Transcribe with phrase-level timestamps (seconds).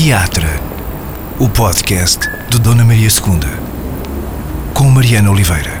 [0.00, 0.46] Teatro,
[1.40, 3.40] o podcast de Dona Maria II,
[4.72, 5.77] com Mariana Oliveira.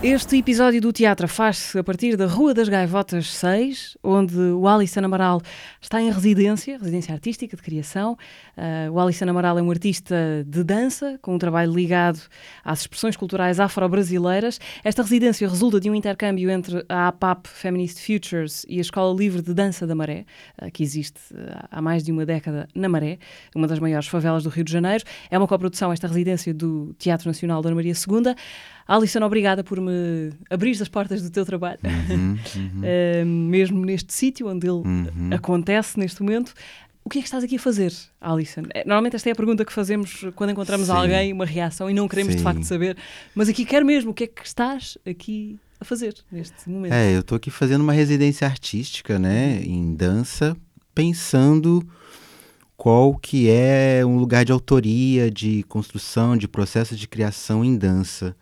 [0.00, 5.00] Este episódio do teatro faz-se a partir da Rua das Gaivotas 6, onde o Alisson
[5.00, 5.42] Amaral
[5.80, 8.16] está em residência, residência artística de criação.
[8.56, 10.14] Uh, o Alisson Amaral é um artista
[10.46, 12.20] de dança, com um trabalho ligado
[12.64, 14.60] às expressões culturais afro-brasileiras.
[14.84, 19.42] Esta residência resulta de um intercâmbio entre a APAP Feminist Futures e a Escola Livre
[19.42, 20.26] de Dança da Maré,
[20.62, 23.18] uh, que existe uh, há mais de uma década na Maré,
[23.52, 25.02] uma das maiores favelas do Rio de Janeiro.
[25.28, 28.36] É uma coprodução, esta residência do Teatro Nacional Dona Maria II.
[28.88, 32.80] Alison, obrigada por me abrir as portas do teu trabalho, uhum, uhum.
[32.80, 35.30] uh, mesmo neste sítio onde ele uhum.
[35.30, 36.54] acontece neste momento.
[37.04, 38.62] O que é que estás aqui a fazer, Alison?
[38.72, 40.92] É, normalmente esta é a pergunta que fazemos quando encontramos Sim.
[40.92, 42.38] alguém, uma reação, e não queremos Sim.
[42.38, 42.96] de facto saber.
[43.34, 46.92] Mas aqui quero mesmo, o que é que estás aqui a fazer neste momento?
[46.92, 50.56] É, eu estou aqui fazendo uma residência artística, né, em dança,
[50.94, 51.86] pensando
[52.74, 58.34] qual que é um lugar de autoria, de construção, de processo de criação em dança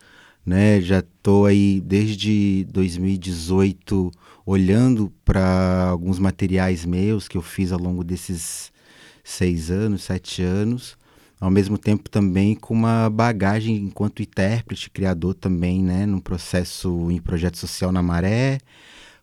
[0.46, 0.80] né?
[0.80, 4.12] Já estou aí desde 2018
[4.46, 8.72] olhando para alguns materiais meus que eu fiz ao longo desses
[9.24, 10.96] seis anos, sete anos,
[11.40, 16.06] ao mesmo tempo também com uma bagagem enquanto intérprete, criador também, né?
[16.06, 18.60] Num processo em projeto social na Maré,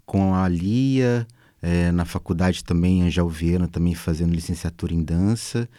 [0.05, 1.25] com a Lia,
[1.61, 5.69] é, na faculdade também, Angel Viana, também fazendo licenciatura em dança.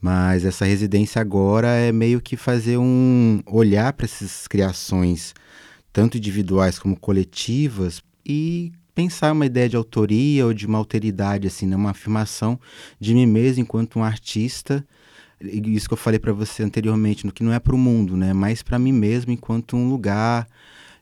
[0.00, 5.34] Mas essa residência agora é meio que fazer um olhar para essas criações,
[5.92, 11.66] tanto individuais como coletivas, e pensar uma ideia de autoria ou de uma alteridade, assim,
[11.66, 11.76] né?
[11.76, 12.58] uma afirmação
[13.00, 14.84] de mim mesmo enquanto um artista.
[15.40, 18.32] Isso que eu falei para você anteriormente, no que não é para o mundo, né?
[18.32, 20.48] Mas para mim mesmo enquanto um lugar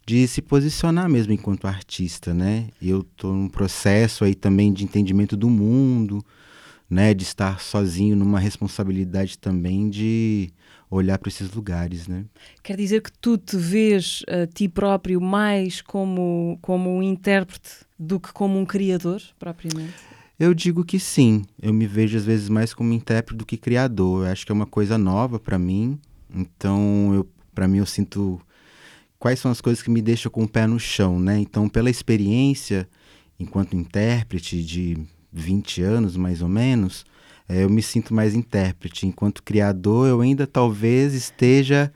[0.07, 2.69] de se posicionar mesmo enquanto artista, né?
[2.81, 6.23] Eu estou num processo aí também de entendimento do mundo,
[6.89, 10.51] né, de estar sozinho numa responsabilidade também de
[10.91, 12.25] olhar para esses lugares, né?
[12.63, 18.21] Quer dizer que tu te vês a ti próprio mais como como um intérprete do
[18.21, 19.95] que como um criador propriamente?
[20.39, 21.45] Eu digo que sim.
[21.61, 24.27] Eu me vejo às vezes mais como intérprete do que criador.
[24.27, 25.99] Eu acho que é uma coisa nova para mim.
[26.33, 28.41] Então, eu para mim eu sinto
[29.19, 31.39] quais são as coisas que me deixam com o pé no chão, né?
[31.39, 32.89] Então, pela experiência
[33.41, 34.97] enquanto intérprete de
[35.41, 37.05] 20 anos, mais ou menos,
[37.49, 39.07] é, eu me sinto mais intérprete.
[39.07, 41.93] Enquanto criador, eu ainda talvez esteja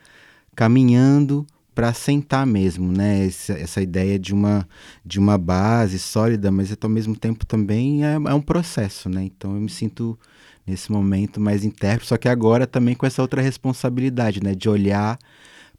[0.54, 3.26] caminhando para sentar mesmo, né?
[3.26, 4.68] Essa, essa, ideia de uma,
[5.04, 9.24] de uma base sólida, mas ao mesmo tempo também é, é um processo, né?
[9.24, 10.18] Então eu me sinto
[10.66, 14.54] nesse momento mais intérprete, só que agora também com essa outra responsabilidade, né?
[14.54, 15.18] De olhar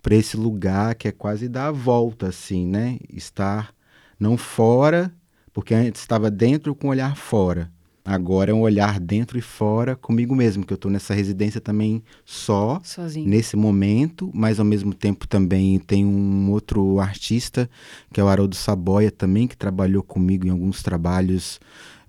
[0.02, 2.98] para esse lugar que é quase dar a volta, assim, né?
[3.14, 3.74] Estar
[4.20, 5.14] não fora
[5.54, 7.72] porque antes estava dentro com o olhar fora.
[8.04, 12.02] Agora é um olhar dentro e fora comigo mesmo, que eu estou nessa residência também
[12.26, 13.30] só, Sozinho.
[13.30, 17.70] nesse momento, mas ao mesmo tempo também tem um outro artista,
[18.12, 21.60] que é o Haroldo Saboia também, que trabalhou comigo em alguns trabalhos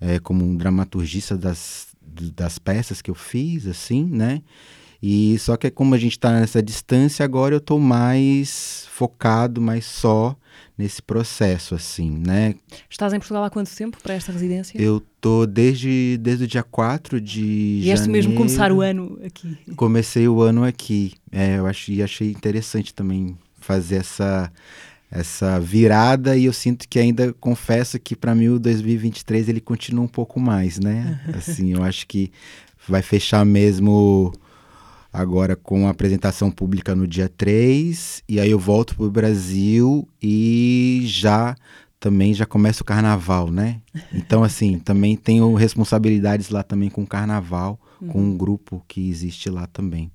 [0.01, 1.89] é, como um dramaturgista das,
[2.35, 4.41] das peças que eu fiz, assim, né?
[5.01, 9.85] E só que como a gente está nessa distância, agora eu estou mais focado, mais
[9.85, 10.35] só
[10.77, 12.55] nesse processo, assim, né?
[12.89, 14.81] Estás em Portugal há quanto tempo para esta residência?
[14.81, 17.99] Eu tô desde, desde o dia 4 de e janeiro.
[17.99, 19.57] este mesmo começar o ano aqui?
[19.75, 21.13] Comecei o ano aqui.
[21.31, 24.51] É, eu achei, achei interessante também fazer essa
[25.15, 30.03] essa virada e eu sinto que ainda confesso que para mim o 2023 ele continua
[30.03, 31.21] um pouco mais, né?
[31.37, 32.31] Assim, eu acho que
[32.87, 34.33] vai fechar mesmo
[35.13, 40.07] agora com a apresentação pública no dia 3, e aí eu volto para o Brasil
[40.21, 41.55] e já
[41.99, 43.79] também já começa o carnaval, né?
[44.11, 48.07] Então, assim, também tenho responsabilidades lá também com o carnaval, uhum.
[48.07, 50.11] com um grupo que existe lá também.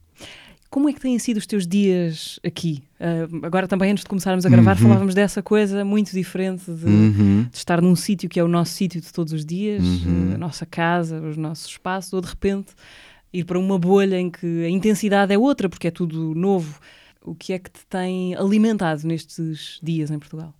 [0.70, 2.82] Como é que têm sido os teus dias aqui?
[3.00, 4.82] Uh, agora também, antes de começarmos a gravar, uhum.
[4.82, 7.46] falávamos dessa coisa muito diferente de, uhum.
[7.50, 10.32] de estar num sítio que é o nosso sítio de todos os dias, uhum.
[10.34, 12.74] a nossa casa, os nossos espaços, ou de repente
[13.32, 16.80] ir para uma bolha em que a intensidade é outra, porque é tudo novo.
[17.24, 20.54] O que é que te tem alimentado nestes dias em Portugal?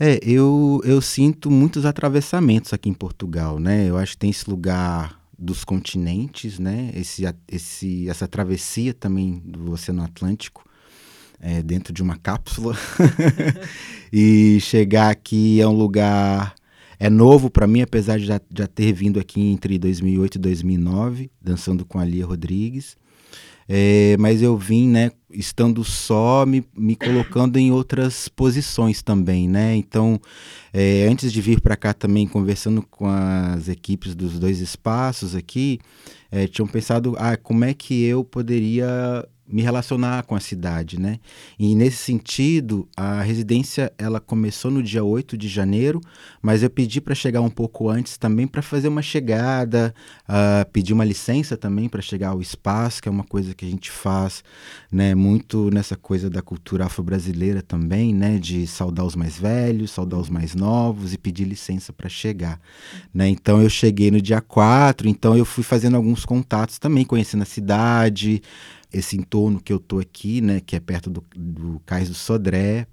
[0.00, 3.88] É, eu, eu sinto muitos atravessamentos aqui em Portugal, né?
[3.88, 6.90] Eu acho que tem esse lugar dos continentes, né?
[6.94, 10.64] Esse, esse, essa travessia também do Oceano Atlântico
[11.40, 12.76] é, dentro de uma cápsula
[14.12, 16.54] e chegar aqui é um lugar
[17.02, 21.32] é novo para mim, apesar de já, já, ter vindo aqui entre 2008 e 2009,
[21.42, 22.96] dançando com a Lia Rodrigues.
[23.68, 29.74] é, mas eu vim, né, estando só, me, me colocando em outras posições também, né?
[29.74, 30.20] Então,
[30.72, 35.80] é, antes de vir para cá também, conversando com as equipes dos dois espaços aqui,
[36.30, 41.20] é, tinham pensado, ah, como é que eu poderia me relacionar com a cidade, né?
[41.58, 46.00] E nesse sentido, a residência ela começou no dia 8 de janeiro,
[46.40, 49.94] mas eu pedi para chegar um pouco antes também para fazer uma chegada,
[50.26, 53.68] uh, pedir uma licença também para chegar ao espaço, que é uma coisa que a
[53.68, 54.42] gente faz,
[54.90, 60.18] né, muito nessa coisa da cultura afro-brasileira também, né, de saudar os mais velhos, saudar
[60.18, 62.58] os mais novos e pedir licença para chegar,
[63.12, 63.28] né?
[63.28, 67.46] Então eu cheguei no dia 4, então eu fui fazendo alguns contatos também, conhecendo a
[67.46, 68.42] cidade,
[68.92, 72.86] esse entorno que eu tô aqui, né, que é perto do, do Cais do Sodré.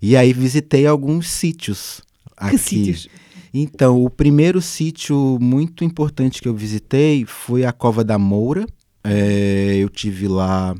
[0.00, 2.00] E aí visitei alguns sítios
[2.36, 2.56] aqui.
[2.56, 3.08] Que sítios?
[3.52, 8.66] Então, o primeiro sítio muito importante que eu visitei foi a Cova da Moura.
[9.02, 10.76] É, eu tive lá,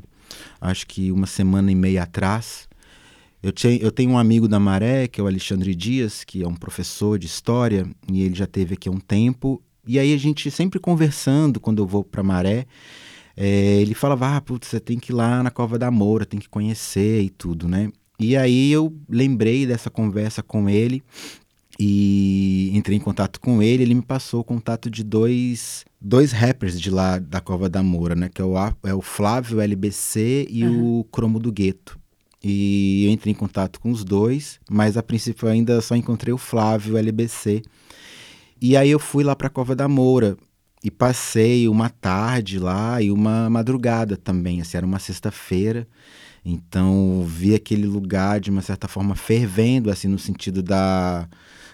[0.61, 2.69] acho que uma semana e meia atrás.
[3.43, 6.49] Eu, tinha, eu tenho um amigo da Maré, que é o Alexandre Dias, que é
[6.49, 9.63] um professor de história, e ele já teve aqui há um tempo.
[9.87, 12.67] E aí a gente sempre conversando quando eu vou para Maré,
[13.41, 16.41] é, ele falava, ah, putz, você tem que ir lá na Cova da Moura, tem
[16.41, 17.89] que conhecer e tudo, né?
[18.19, 21.05] E aí eu lembrei dessa conversa com ele
[21.79, 23.85] e entrei em contato com ele.
[23.85, 28.17] Ele me passou o contato de dois, dois rappers de lá da Cova da Moura,
[28.17, 28.29] né?
[28.29, 30.99] Que é o, é o Flávio LBC e uhum.
[30.99, 31.97] o Cromo do Gueto.
[32.43, 36.39] E eu entrei em contato com os dois, mas a princípio ainda só encontrei o
[36.39, 37.63] Flávio LBC.
[38.61, 40.37] E aí eu fui lá para a Cova da Moura
[40.83, 44.61] e passei uma tarde lá e uma madrugada também.
[44.61, 45.87] Assim, era uma sexta-feira.
[46.45, 51.29] Então vi aquele lugar de uma certa forma fervendo, assim, no sentido da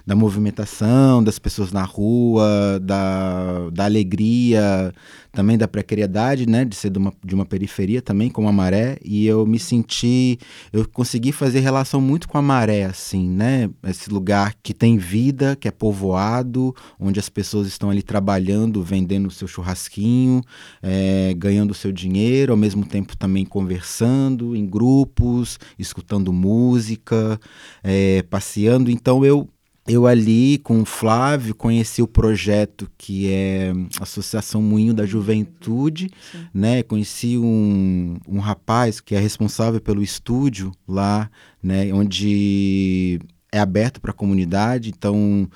[0.07, 4.93] da movimentação das pessoas na rua, da, da alegria,
[5.33, 8.99] também da precariedade, né, de ser de uma, de uma periferia também, como a maré,
[9.03, 10.39] e eu me senti,
[10.73, 15.57] eu consegui fazer relação muito com a maré, assim, né, esse lugar que tem vida,
[15.57, 20.43] que é povoado, onde as pessoas estão ali trabalhando, vendendo o seu churrasquinho,
[20.83, 27.41] é, ganhando o seu dinheiro, ao mesmo tempo também conversando em grupos, escutando música,
[27.83, 29.49] é, passeando, então eu
[29.87, 36.47] eu ali com o Flávio conheci o projeto que é Associação Moinho da Juventude, Sim.
[36.55, 36.83] né?
[36.83, 41.31] Conheci um, um rapaz que é responsável pelo estúdio lá,
[41.63, 41.93] né?
[41.93, 43.21] Onde
[43.53, 45.49] é aberto para a comunidade, então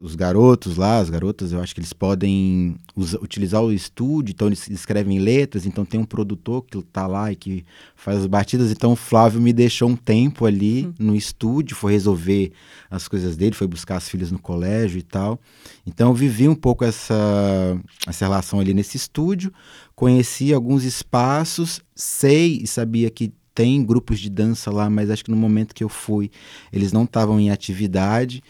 [0.00, 2.76] os garotos lá, as garotas, eu acho que eles podem
[3.20, 7.36] utilizar o estúdio, então eles escrevem letras, então tem um produtor que tá lá e
[7.36, 7.64] que
[7.96, 10.94] faz as batidas, então o Flávio me deixou um tempo ali uhum.
[11.00, 12.52] no estúdio, foi resolver
[12.88, 15.40] as coisas dele, foi buscar as filhas no colégio e tal.
[15.84, 19.52] Então eu vivi um pouco essa, essa relação ali nesse estúdio,
[19.96, 25.32] conheci alguns espaços, sei e sabia que tem grupos de dança lá, mas acho que
[25.32, 26.30] no momento que eu fui,
[26.72, 28.40] eles não estavam em atividade.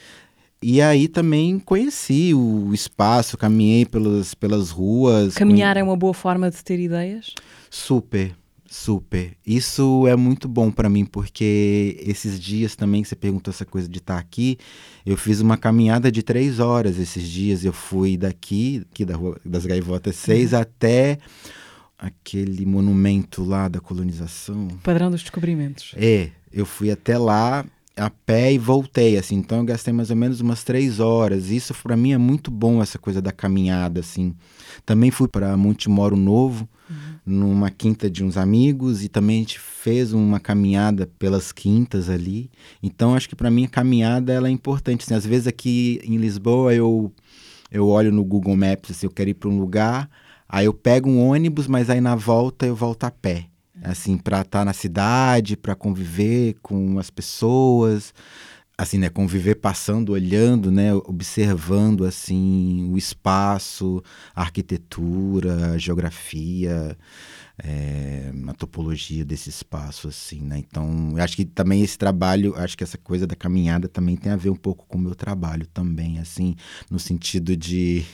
[0.61, 5.35] E aí também conheci o espaço, caminhei pelas, pelas ruas.
[5.35, 7.33] Caminhar é uma boa forma de ter ideias?
[7.71, 8.35] Super,
[8.67, 9.37] super.
[9.47, 13.89] Isso é muito bom para mim, porque esses dias também que você perguntou essa coisa
[13.89, 14.59] de estar aqui,
[15.07, 17.65] eu fiz uma caminhada de três horas esses dias.
[17.65, 20.59] Eu fui daqui, aqui da Rua das Gaivotas 6, uhum.
[20.59, 21.19] até
[21.97, 24.67] aquele monumento lá da colonização.
[24.83, 25.95] Padrão dos descobrimentos.
[25.97, 27.65] É, eu fui até lá
[27.99, 29.37] a pé e voltei, assim.
[29.37, 31.51] Então eu gastei mais ou menos umas três horas.
[31.51, 34.35] Isso para mim é muito bom essa coisa da caminhada, assim.
[34.87, 36.97] Também fui para Montemoro Novo, uhum.
[37.27, 42.51] numa quinta de uns amigos e também a gente fez uma caminhada pelas quintas ali.
[42.83, 45.05] Então acho que para mim a caminhada ela é importante.
[45.05, 47.13] Assim, às vezes aqui em Lisboa eu
[47.71, 50.09] eu olho no Google Maps, assim, eu quero ir para um lugar,
[50.49, 53.51] aí eu pego um ônibus, mas aí na volta eu volto a pé
[53.83, 58.13] assim, para estar tá na cidade, para conviver com as pessoas,
[58.77, 64.03] assim, né, conviver passando, olhando, né, observando assim o espaço,
[64.35, 66.97] a arquitetura, a geografia,
[67.59, 70.59] é, a topologia desse espaço, assim, né?
[70.59, 74.37] Então, acho que também esse trabalho, acho que essa coisa da caminhada também tem a
[74.37, 76.55] ver um pouco com o meu trabalho também, assim,
[76.89, 78.05] no sentido de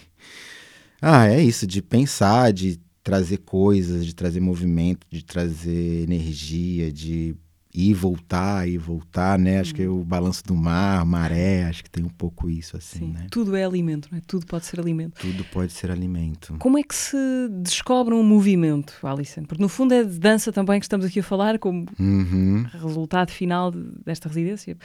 [1.03, 7.37] ah, é isso, de pensar, de trazer coisas, de trazer movimento, de trazer energia, de
[7.75, 9.59] ir voltar e voltar, né?
[9.59, 13.01] Acho que é o balanço do mar, maré, acho que tem um pouco isso assim,
[13.01, 13.27] Sim, né?
[13.31, 14.23] Tudo é alimento, não é?
[14.25, 15.21] Tudo pode ser alimento.
[15.21, 16.55] Tudo pode ser alimento.
[16.61, 17.17] Como é que se
[17.51, 19.43] descobre um movimento, Alison?
[19.43, 22.65] Porque no fundo é de dança também que estamos aqui a falar, como uhum.
[22.73, 24.79] resultado final desta residência.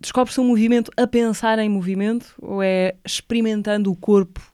[0.00, 4.49] Descobre-se um movimento a pensar em movimento ou é experimentando o corpo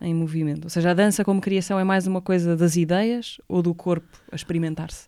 [0.00, 0.64] em movimento?
[0.64, 4.18] Ou seja, a dança como criação é mais uma coisa das ideias ou do corpo
[4.30, 5.06] a experimentar-se?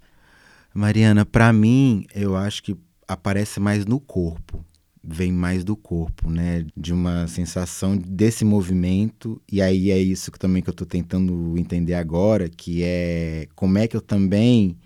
[0.74, 4.64] Mariana, para mim, eu acho que aparece mais no corpo,
[5.02, 6.64] vem mais do corpo, né?
[6.76, 11.56] De uma sensação desse movimento e aí é isso que também que eu estou tentando
[11.58, 14.76] entender agora, que é como é que eu também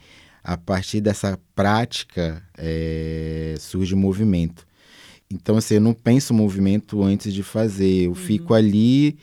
[0.43, 4.67] a partir dessa prática é, surge o movimento.
[5.31, 8.05] Então, assim, eu não penso o movimento antes de fazer.
[8.05, 8.15] Eu uhum.
[8.15, 9.19] fico ali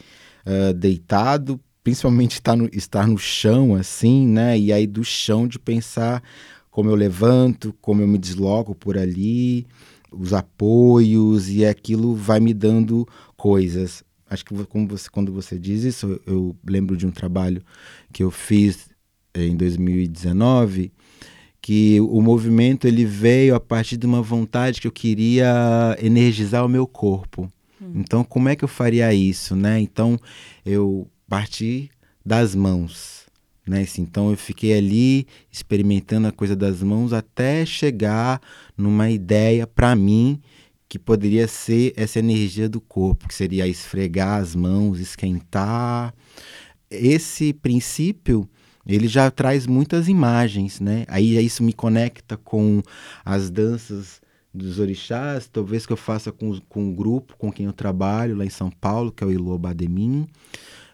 [0.46, 4.58] uh, deitado, principalmente estar no, estar no chão, assim, né?
[4.58, 6.22] E aí do chão de pensar
[6.70, 9.68] como eu levanto, como eu me desloco por ali,
[10.12, 14.04] os apoios, e aquilo vai me dando coisas.
[14.30, 17.62] Acho que como você, quando você diz isso, eu lembro de um trabalho
[18.14, 18.90] que eu fiz
[19.34, 20.92] eh, em 2019
[21.62, 26.70] que o movimento ele veio a partir de uma vontade que eu queria energizar o
[26.70, 27.52] meu corpo.
[27.82, 27.94] Hum.
[27.96, 29.80] Então, como é que eu faria isso, né?
[29.80, 30.20] Então,
[30.66, 31.90] eu parti
[32.26, 33.26] das mãos,
[33.66, 33.82] né?
[33.82, 38.40] Assim, então, eu fiquei ali experimentando a coisa das mãos até chegar
[38.78, 40.40] numa ideia para mim
[40.88, 46.14] que poderia ser essa energia do corpo, que seria esfregar as mãos, esquentar.
[46.90, 48.48] Esse princípio
[48.86, 51.06] ele já traz muitas imagens, né?
[51.08, 52.82] Aí isso me conecta com
[53.24, 54.21] as danças
[54.54, 58.46] dos orixás, talvez que eu faça com, com um grupo com quem eu trabalho lá
[58.46, 60.28] em São Paulo, que é o Ilu Bademim.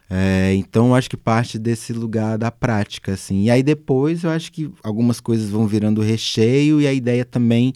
[0.09, 3.43] É, então, eu acho que parte desse lugar da prática, assim.
[3.43, 7.73] E aí depois eu acho que algumas coisas vão virando recheio e a ideia também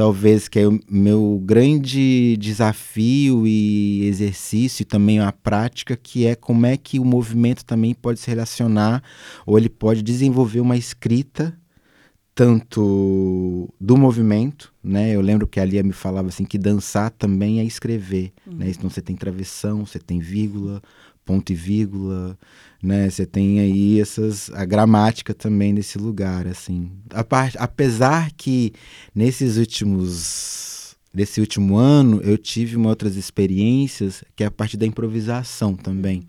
[0.00, 6.34] talvez que é o meu grande desafio e exercício e também a prática, que é
[6.34, 9.02] como é que o movimento também pode se relacionar
[9.44, 11.54] ou ele pode desenvolver uma escrita
[12.40, 15.14] tanto do movimento, né?
[15.14, 18.52] Eu lembro que a Lia me falava assim que dançar também é escrever, né?
[18.52, 18.58] uhum.
[18.60, 18.70] né?
[18.70, 20.80] Então você tem travessão, você tem vírgula,
[21.22, 22.38] ponto e vírgula,
[22.82, 23.10] né?
[23.10, 26.90] Você tem aí essas a gramática também desse lugar, assim.
[27.10, 28.72] A parte, apesar que
[29.14, 34.86] nesses últimos nesse último ano eu tive uma outras experiências que é a parte da
[34.86, 36.22] improvisação também.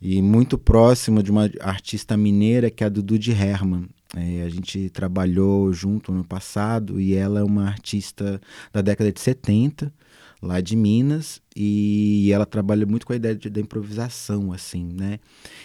[0.00, 3.90] E muito próximo de uma artista mineira que é a Dudu de Herman.
[4.16, 8.40] É, a gente trabalhou junto no passado e ela é uma artista
[8.72, 9.92] da década de 70
[10.40, 15.18] lá de Minas e ela trabalha muito com a ideia de, da improvisação, assim, né?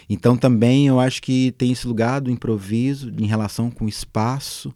[0.09, 4.73] Então também eu acho que tem esse lugar do improviso em relação com o espaço.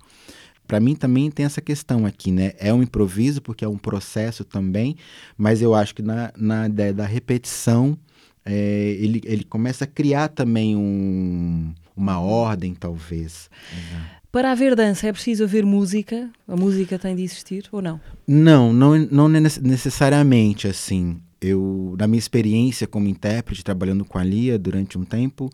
[0.65, 2.53] Para mim também tem essa questão aqui, né?
[2.57, 4.95] É um improviso porque é um processo também,
[5.37, 7.97] mas eu acho que na, na ideia da repetição
[8.45, 13.49] é, ele, ele começa a criar também um, uma ordem, talvez.
[13.73, 14.01] Uhum.
[14.31, 16.29] Para haver dança é preciso haver música?
[16.47, 17.99] A música tem de existir ou não?
[18.27, 21.19] Não, não, não necessariamente assim.
[21.41, 25.49] Eu, na minha experiência como intérprete, trabalhando com a Lia durante um tempo,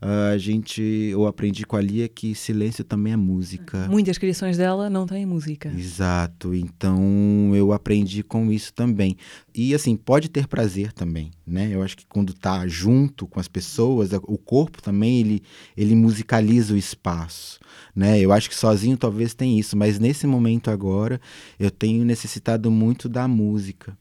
[0.00, 3.88] a gente, eu aprendi com a Lia que silêncio também é música.
[3.88, 5.72] Muitas criações dela não têm música.
[5.76, 9.16] Exato, então eu aprendi com isso também.
[9.54, 11.68] E assim, pode ter prazer também, né?
[11.72, 15.42] Eu acho que quando tá junto com as pessoas, o corpo também, ele,
[15.76, 17.58] ele musicaliza o espaço,
[17.94, 18.20] né?
[18.20, 21.20] Eu acho que sozinho talvez tenha isso, mas nesse momento agora,
[21.58, 23.96] eu tenho necessitado muito da música.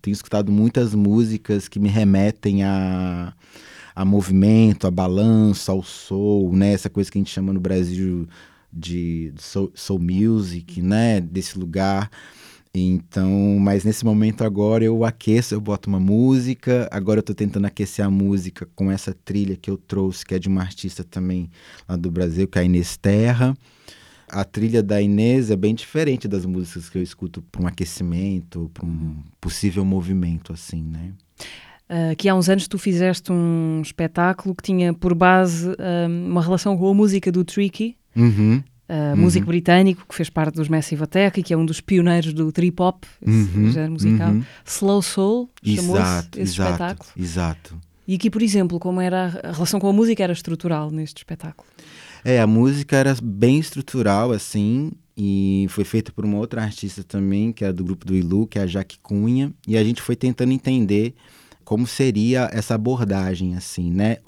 [0.00, 3.32] Tenho escutado muitas músicas que me remetem a
[3.94, 6.72] a movimento, a balanço, ao soul, né?
[6.72, 8.26] Essa coisa que a gente chama no Brasil
[8.72, 11.20] de soul, soul music, né?
[11.20, 12.10] Desse lugar.
[12.74, 16.88] Então, mas nesse momento agora eu aqueço, eu boto uma música.
[16.90, 20.38] Agora eu tô tentando aquecer a música com essa trilha que eu trouxe, que é
[20.38, 21.50] de uma artista também
[21.86, 23.54] lá do Brasil, que é a Inês Terra.
[24.26, 28.70] A trilha da Inês é bem diferente das músicas que eu escuto para um aquecimento,
[28.72, 31.12] para um possível movimento, assim, né?
[31.92, 35.76] Uh, que há uns anos tu fizeste um espetáculo que tinha por base uh,
[36.08, 38.62] uma relação com a música do Tricky, uhum.
[38.88, 39.16] Uh, uhum.
[39.16, 42.50] músico britânico que fez parte dos Massive Attack e que é um dos pioneiros do
[42.50, 43.70] trip hop, uhum.
[43.70, 44.30] género musical.
[44.30, 44.42] Uhum.
[44.64, 47.10] Slow Soul, chamou-se esse exato, espetáculo.
[47.14, 47.78] Exato.
[48.08, 51.68] E aqui, por exemplo, como era a relação com a música era estrutural neste espetáculo?
[52.24, 57.52] É, a música era bem estrutural, assim, e foi feita por uma outra artista também,
[57.52, 60.16] que é do grupo do Ilu, que é a Jaque Cunha, e a gente foi
[60.16, 61.14] tentando entender
[61.64, 64.18] como seria essa abordagem, assim, né?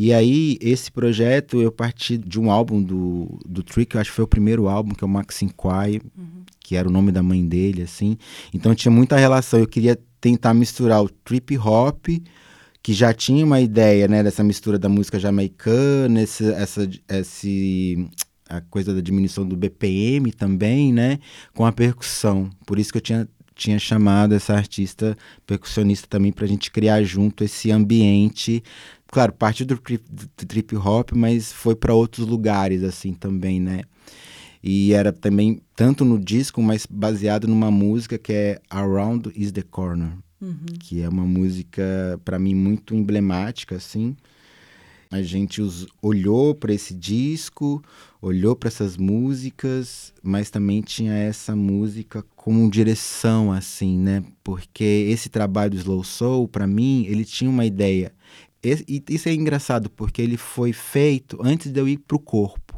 [0.00, 4.16] E aí, esse projeto, eu parti de um álbum do, do Trick, eu acho que
[4.16, 6.44] foi o primeiro álbum, que é o Maxim Quai, uhum.
[6.60, 8.16] que era o nome da mãe dele, assim.
[8.54, 12.06] Então tinha muita relação, eu queria tentar misturar o trip hop,
[12.80, 18.08] que já tinha uma ideia, né, dessa mistura da música jamaicana, esse, essa, esse,
[18.48, 21.18] a coisa da diminuição do BPM também, né,
[21.52, 22.48] com a percussão.
[22.64, 23.28] Por isso que eu tinha
[23.58, 28.62] tinha chamado essa artista percussionista também para a gente criar junto esse ambiente.
[29.08, 33.82] Claro, parte do trip, do trip hop, mas foi para outros lugares assim também, né?
[34.62, 39.62] E era também tanto no disco, mas baseado numa música que é Around is the
[39.62, 40.56] Corner, uhum.
[40.78, 44.16] que é uma música para mim muito emblemática assim.
[45.10, 47.82] A gente os, olhou para esse disco,
[48.20, 54.24] olhou para essas músicas, mas também tinha essa música como direção, assim, né?
[54.42, 58.12] Porque esse trabalho do Slow Soul, para mim, ele tinha uma ideia.
[58.62, 62.76] E isso é engraçado, porque ele foi feito antes de eu ir para o corpo.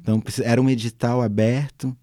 [0.00, 1.94] Então, era um edital aberto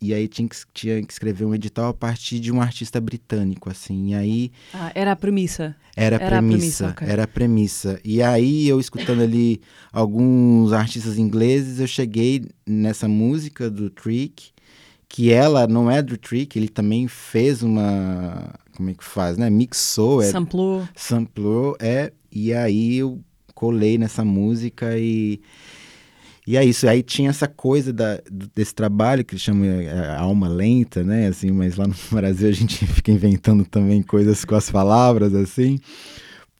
[0.00, 3.68] e aí tinha que, tinha que escrever um edital a partir de um artista britânico,
[3.68, 4.10] assim.
[4.10, 4.52] E aí.
[4.72, 5.74] Ah, era a premissa.
[5.96, 6.28] Era a premissa.
[6.28, 7.08] Era a premissa, okay.
[7.08, 8.00] era a premissa.
[8.04, 9.60] E aí, eu escutando ali
[9.92, 14.50] alguns artistas ingleses, eu cheguei nessa música do Trick,
[15.08, 18.54] que ela não é do Trick, ele também fez uma.
[18.76, 19.50] Como é que faz, né?
[19.50, 20.22] Mixou.
[20.22, 20.88] É, samplou.
[20.94, 22.12] Samplou, é.
[22.30, 23.20] E aí eu
[23.52, 25.40] colei nessa música e
[26.50, 28.22] e é isso, aí tinha essa coisa da,
[28.54, 31.26] desse trabalho que chama é, alma lenta, né?
[31.26, 35.78] Assim, mas lá no Brasil a gente fica inventando também coisas com as palavras, assim,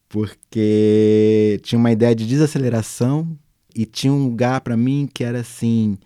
[0.07, 3.35] porque tinha uma ideia de desaceleração
[3.75, 5.97] e tinha um lugar para mim que era assim,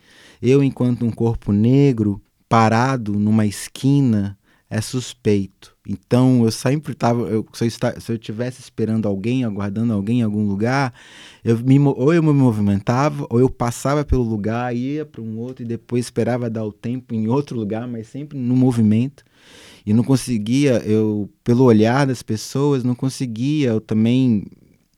[0.40, 4.38] eu enquanto um corpo negro parado numa esquina
[4.72, 5.76] é suspeito.
[5.86, 10.94] Então eu sempre estava, se, se eu estivesse esperando alguém, aguardando alguém em algum lugar,
[11.44, 15.62] eu me, ou eu me movimentava, ou eu passava pelo lugar, ia para um outro
[15.62, 19.22] e depois esperava dar o tempo em outro lugar, mas sempre no movimento.
[19.84, 24.46] E não conseguia, eu, pelo olhar das pessoas, não conseguia, eu também.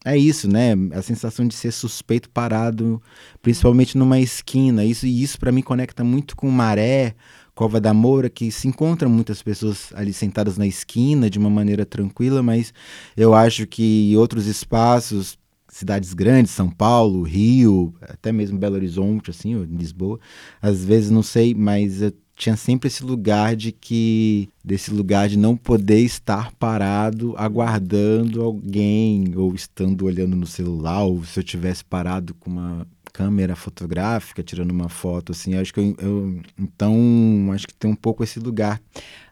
[0.04, 0.75] É isso, né?
[0.93, 3.02] A sensação de ser suspeito parado,
[3.43, 4.85] principalmente numa esquina.
[4.85, 7.14] Isso, e isso para mim conecta muito com maré,
[7.55, 11.87] Cova da Moura, que se encontram muitas pessoas ali sentadas na esquina de uma maneira
[11.87, 12.75] tranquila, mas
[13.17, 19.55] eu acho que outros espaços, cidades grandes, São Paulo, Rio, até mesmo Belo Horizonte, assim,
[19.55, 20.19] ou Lisboa,
[20.61, 25.39] às vezes não sei, mas eu tinha sempre esse lugar de que desse lugar de
[25.39, 31.85] não poder estar parado aguardando alguém ou estando olhando no celular ou se eu tivesse
[31.85, 35.55] parado com uma câmera fotográfica, tirando uma foto, assim.
[35.55, 38.81] Acho que eu, eu então acho que tem um pouco esse lugar.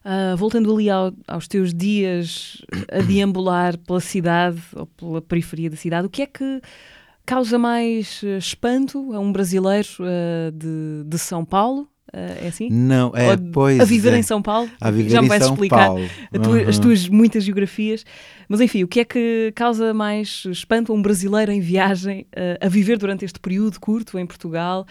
[0.04, 5.76] Uh, voltando ali ao, aos teus dias a deambular pela cidade ou pela periferia da
[5.76, 6.62] cidade, o que é que
[7.26, 12.68] causa mais eh, espanto a um brasileiro uh, de, de São Paulo Uh, é assim?
[12.68, 14.18] Não, é, Ou pois A viver é.
[14.18, 14.70] em São Paulo?
[14.78, 16.08] A viver Já me vais explicar uhum.
[16.42, 18.04] tua, as tuas muitas geografias.
[18.46, 22.66] Mas enfim, o que é que causa mais espanto a um brasileiro em viagem uh,
[22.66, 24.86] a viver durante este período curto em Portugal?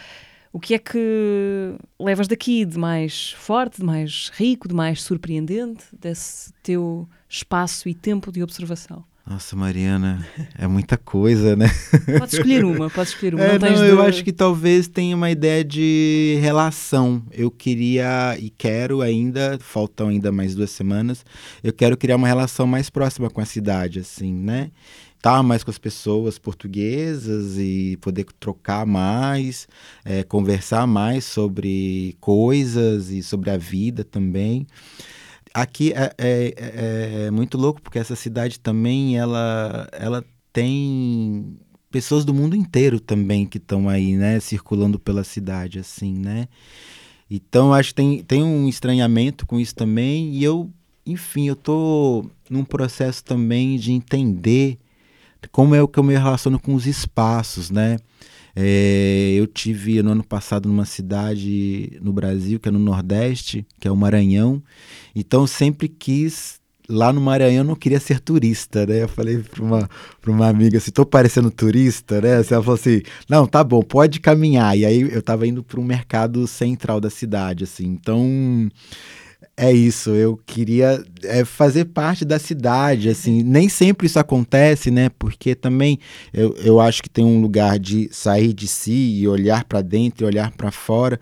[0.51, 5.85] O que é que levas daqui de mais forte, de mais rico, de mais surpreendente
[5.97, 9.05] desse teu espaço e tempo de observação?
[9.31, 11.67] Nossa, Mariana, é muita coisa, né?
[12.19, 13.43] Pode escolher uma, pode escolher uma.
[13.45, 17.23] É, não, não eu acho que talvez tenha uma ideia de relação.
[17.31, 21.25] Eu queria e quero ainda, faltam ainda mais duas semanas,
[21.63, 24.69] eu quero criar uma relação mais próxima com a cidade, assim, né?
[25.15, 29.65] Estar tá mais com as pessoas portuguesas e poder trocar mais,
[30.03, 34.67] é, conversar mais sobre coisas e sobre a vida também
[35.53, 41.57] aqui é, é, é, é, muito louco porque essa cidade também ela, ela tem
[41.89, 46.47] pessoas do mundo inteiro também que estão aí, né, circulando pela cidade, assim, né?
[47.29, 50.69] Então acho que tem, tem um estranhamento com isso também e eu,
[51.05, 54.77] enfim, eu tô num processo também de entender
[55.51, 57.97] como é o que eu me relaciono com os espaços, né?
[58.55, 63.87] É, eu tive no ano passado numa cidade no Brasil, que é no Nordeste, que
[63.87, 64.61] é o Maranhão.
[65.15, 66.61] Então sempre quis
[66.91, 69.03] lá no Maranhão eu não queria ser turista, né?
[69.03, 72.37] Eu falei para uma, pra uma amiga assim, tô parecendo turista, né?
[72.37, 74.77] Assim, ela falou assim, não, tá bom, pode caminhar.
[74.77, 77.85] E aí eu tava indo para um mercado central da cidade, assim.
[77.85, 78.69] Então
[79.57, 85.09] é isso, eu queria é, fazer parte da cidade, assim, nem sempre isso acontece, né?
[85.09, 85.99] Porque também
[86.33, 90.23] eu, eu acho que tem um lugar de sair de si e olhar para dentro
[90.23, 91.19] e olhar para fora,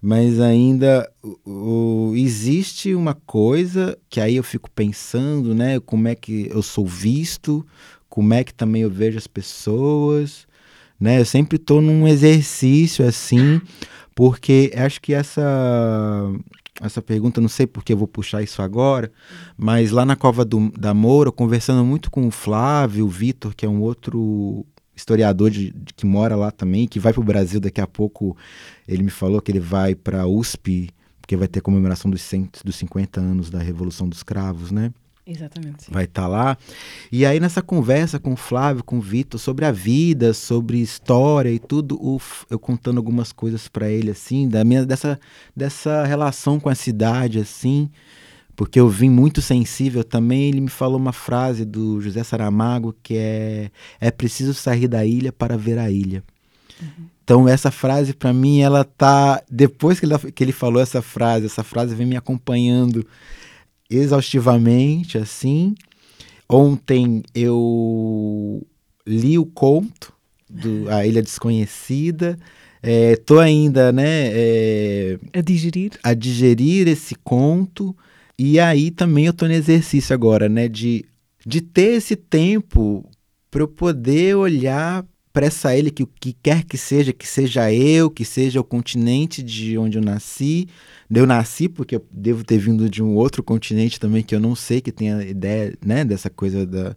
[0.00, 5.80] mas ainda o, o, existe uma coisa que aí eu fico pensando, né?
[5.80, 7.66] Como é que eu sou visto,
[8.08, 10.46] como é que também eu vejo as pessoas,
[11.00, 11.20] né?
[11.20, 13.60] Eu sempre estou num exercício assim,
[14.14, 15.42] porque acho que essa
[16.80, 19.10] essa pergunta, não sei porque eu vou puxar isso agora,
[19.56, 23.68] mas lá na Cova do, da Moura, conversando muito com o Flávio, Vitor, que é
[23.68, 24.64] um outro
[24.94, 28.36] historiador de, de, que mora lá também, que vai para o Brasil daqui a pouco,
[28.86, 32.50] ele me falou que ele vai para a USP porque vai ter comemoração dos, 100,
[32.64, 34.90] dos 50 anos da Revolução dos Cravos, né?
[35.28, 35.90] Exatamente.
[35.90, 36.58] Vai estar tá lá.
[37.12, 41.50] E aí, nessa conversa com o Flávio, com o Vitor, sobre a vida, sobre história
[41.50, 45.20] e tudo, eu contando algumas coisas para ele, assim, da minha, dessa,
[45.54, 47.90] dessa relação com a cidade, assim,
[48.56, 50.48] porque eu vim muito sensível também.
[50.48, 55.30] Ele me falou uma frase do José Saramago que é: É preciso sair da ilha
[55.30, 56.24] para ver a ilha.
[56.80, 57.06] Uhum.
[57.22, 59.42] Então, essa frase, para mim, ela tá.
[59.50, 63.06] Depois que ele, que ele falou essa frase, essa frase vem me acompanhando
[63.90, 65.74] exaustivamente, assim.
[66.48, 68.66] Ontem eu
[69.06, 70.12] li o conto
[70.48, 72.38] do A Ilha Desconhecida.
[72.82, 74.30] É, tô ainda, né?
[74.32, 75.92] É, a digerir.
[76.02, 77.94] A digerir esse conto.
[78.38, 80.68] E aí também eu tô no exercício agora, né?
[80.68, 81.04] De,
[81.44, 83.04] de ter esse tempo
[83.50, 85.04] para eu poder olhar
[85.38, 88.64] para essa ilha que o que quer que seja, que seja eu, que seja o
[88.64, 90.66] continente de onde eu nasci.
[91.08, 94.56] Eu nasci porque eu devo ter vindo de um outro continente também que eu não
[94.56, 96.96] sei, que tem a ideia né, dessa coisa da,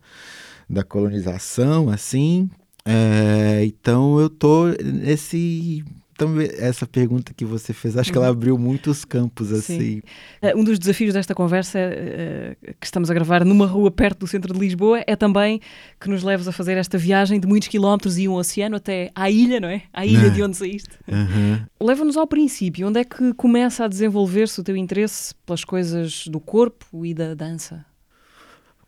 [0.68, 2.50] da colonização, assim.
[2.84, 8.34] É, então eu tô nesse então, essa pergunta que você fez, acho que ela uhum.
[8.34, 10.00] abriu muitos campos assim.
[10.42, 14.28] Uh, um dos desafios desta conversa uh, que estamos a gravar numa rua perto do
[14.28, 15.62] centro de Lisboa é também
[16.00, 19.32] que nos leves a fazer esta viagem de muitos quilómetros e um oceano até à
[19.32, 19.84] ilha, não é?
[19.92, 20.92] À ilha de onde saíste.
[21.08, 21.66] Uhum.
[21.82, 22.88] Leva-nos ao princípio.
[22.88, 27.34] Onde é que começa a desenvolver-se o teu interesse pelas coisas do corpo e da
[27.34, 27.86] dança?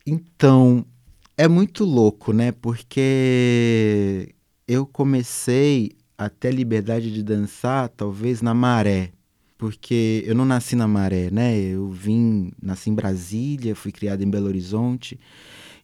[0.05, 0.85] Então,
[1.37, 2.51] é muito louco, né?
[2.51, 4.35] Porque
[4.67, 9.11] eu comecei a ter liberdade de dançar, talvez na maré.
[9.57, 11.57] Porque eu não nasci na maré, né?
[11.57, 15.19] Eu vim, nasci em Brasília, fui criado em Belo Horizonte.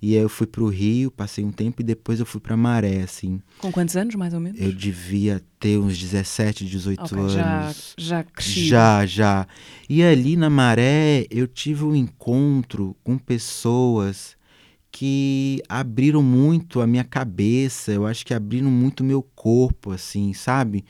[0.01, 2.55] E aí eu fui para o Rio, passei um tempo e depois eu fui para
[2.55, 3.41] Maré, assim.
[3.57, 4.59] Com quantos anos, mais ou menos?
[4.59, 7.33] Eu devia ter uns 17, 18 okay, anos.
[7.33, 8.67] Já, já cresci.
[8.67, 9.47] Já, já.
[9.89, 14.37] E ali na Maré eu tive um encontro com pessoas
[14.99, 20.33] que abriram muito a minha cabeça, eu acho que abriram muito o meu corpo, assim,
[20.33, 20.83] sabe?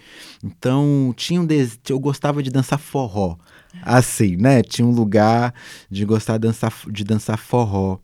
[0.44, 1.80] Então, tinha um des...
[1.88, 3.38] eu gostava de dançar forró,
[3.84, 4.64] assim, né?
[4.64, 5.54] Tinha um lugar
[5.92, 8.00] de gostar de dançar, de dançar forró.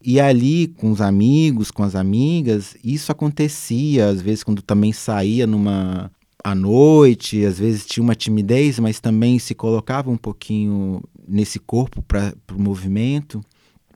[0.00, 5.44] E ali, com os amigos, com as amigas, isso acontecia, às vezes, quando também saía
[5.44, 6.08] numa
[6.44, 12.00] à noite, às vezes tinha uma timidez, mas também se colocava um pouquinho nesse corpo
[12.00, 13.44] para o movimento.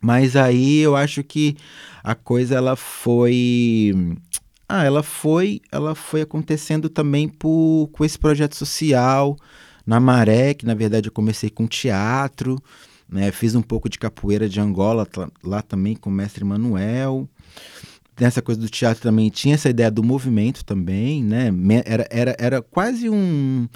[0.06, 1.56] Mas aí eu acho que
[2.04, 3.92] a coisa ela foi
[4.68, 9.36] ah, ela foi, ela foi acontecendo também por, com esse projeto social
[9.84, 12.56] na Maré, que na verdade eu comecei com teatro,
[13.08, 13.32] né?
[13.32, 15.08] Fiz um pouco de capoeira de Angola
[15.42, 17.28] lá também com o mestre Manuel.
[18.20, 21.50] Nessa coisa do teatro também tinha essa ideia do movimento também, né?
[21.84, 23.68] Era, era, era quase um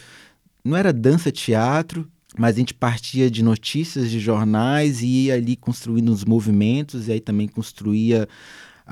[0.64, 5.56] não era dança teatro, mas a gente partia de notícias de jornais e ia ali
[5.56, 8.28] construindo os movimentos, e aí também construía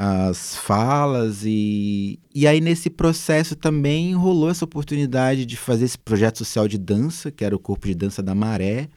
[0.00, 6.38] as falas e, e aí nesse processo também rolou essa oportunidade de fazer esse projeto
[6.38, 8.88] social de dança, que era o Corpo de Dança da Maré.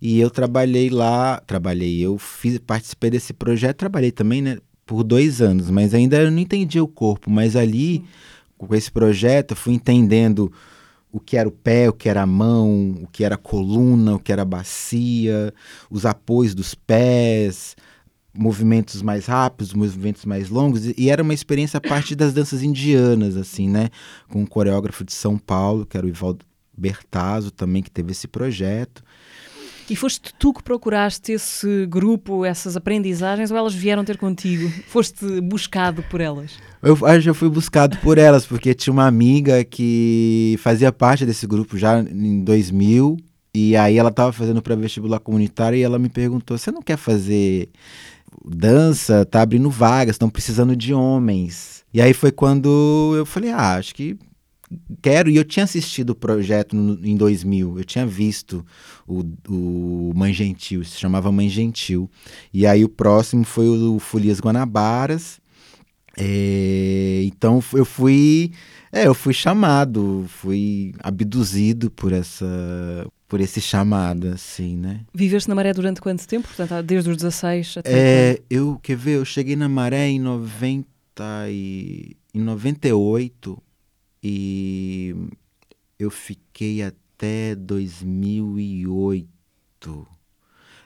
[0.00, 5.40] E eu trabalhei lá, trabalhei, eu fiz, participei desse projeto, trabalhei também, né, por dois
[5.40, 8.04] anos, mas ainda eu não entendia o corpo, mas ali,
[8.58, 10.52] com esse projeto, eu fui entendendo
[11.12, 14.14] o que era o pé, o que era a mão, o que era a coluna,
[14.14, 15.52] o que era a bacia,
[15.90, 17.76] os apoios dos pés,
[18.32, 23.36] movimentos mais rápidos, movimentos mais longos, e era uma experiência a partir das danças indianas,
[23.36, 23.88] assim, né?
[24.28, 26.44] Com um coreógrafo de São Paulo, que era o Ivaldo
[26.76, 29.02] Bertazzo também, que teve esse projeto.
[29.90, 34.70] E foste tu que procuraste esse grupo, essas aprendizagens, ou elas vieram ter contigo?
[34.86, 36.52] Foste buscado por elas?
[36.80, 41.26] Eu acho que eu fui buscado por elas, porque tinha uma amiga que fazia parte
[41.26, 43.16] desse grupo já em 2000,
[43.52, 47.68] e aí ela estava fazendo pré-vestibular comunitário e ela me perguntou: você não quer fazer
[48.44, 49.24] dança?
[49.24, 51.84] Tá abrindo vagas, estão precisando de homens.
[51.92, 54.16] E aí foi quando eu falei: ah, acho que
[55.02, 55.30] quero.
[55.30, 58.64] E eu tinha assistido o projeto no, em 2000, eu tinha visto
[59.06, 62.10] o, o Mãe Gentil, se chamava Mãe Gentil.
[62.52, 65.40] E aí o próximo foi o Folias Guanabaras.
[66.16, 68.52] É, então eu fui,
[68.92, 75.00] é, eu fui chamado, fui abduzido por essa, por esse chamado, assim, né?
[75.14, 76.48] Viveste na Maré durante quanto tempo?
[76.48, 77.90] Portanto, desde os 16 até.
[77.90, 80.84] É, eu, quer ver, eu cheguei na Maré em 90
[81.48, 83.62] e em 98
[84.22, 85.14] e
[85.98, 90.06] eu fiquei até 2008.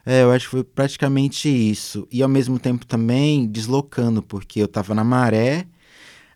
[0.07, 2.07] É, eu acho que foi praticamente isso.
[2.13, 5.67] E ao mesmo tempo também deslocando, porque eu estava na Maré,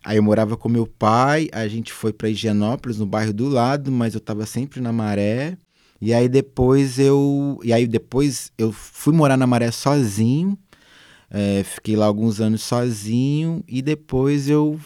[0.03, 3.91] aí eu morava com meu pai, a gente foi para Higienópolis, no bairro do lado,
[3.91, 5.57] mas eu estava sempre na Maré.
[6.01, 7.59] E aí depois eu.
[7.63, 10.57] E aí depois eu fui morar na Maré sozinho.
[11.29, 13.63] É, fiquei lá alguns anos sozinho.
[13.67, 14.79] E depois eu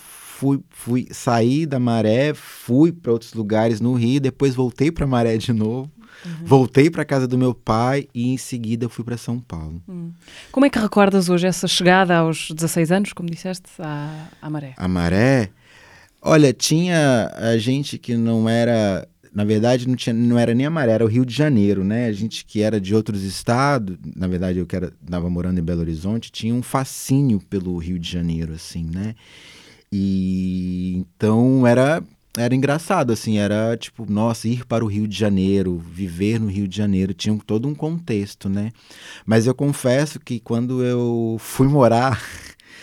[0.44, 5.38] fui, fui sair da Maré, fui para outros lugares no Rio, depois voltei para Maré
[5.38, 5.90] de novo.
[6.26, 6.46] Uhum.
[6.46, 9.82] Voltei para casa do meu pai e em seguida fui para São Paulo.
[9.88, 10.12] Uhum.
[10.52, 14.74] Como é que recordas hoje essa chegada aos 16 anos, como disseste, à, à Maré?
[14.78, 15.50] A Maré?
[16.22, 20.70] Olha, tinha a gente que não era na verdade, não, tinha, não era nem a
[20.70, 22.06] Maré, era o Rio de Janeiro, né?
[22.06, 25.82] A gente que era de outros estados, na verdade eu que estava morando em Belo
[25.82, 29.16] Horizonte, tinha um fascínio pelo Rio de Janeiro, assim, né?
[29.96, 32.04] E então era
[32.36, 36.68] era engraçado, assim, era tipo, nossa, ir para o Rio de Janeiro, viver no Rio
[36.68, 38.72] de Janeiro, tinha todo um contexto, né?
[39.24, 42.20] Mas eu confesso que quando eu fui morar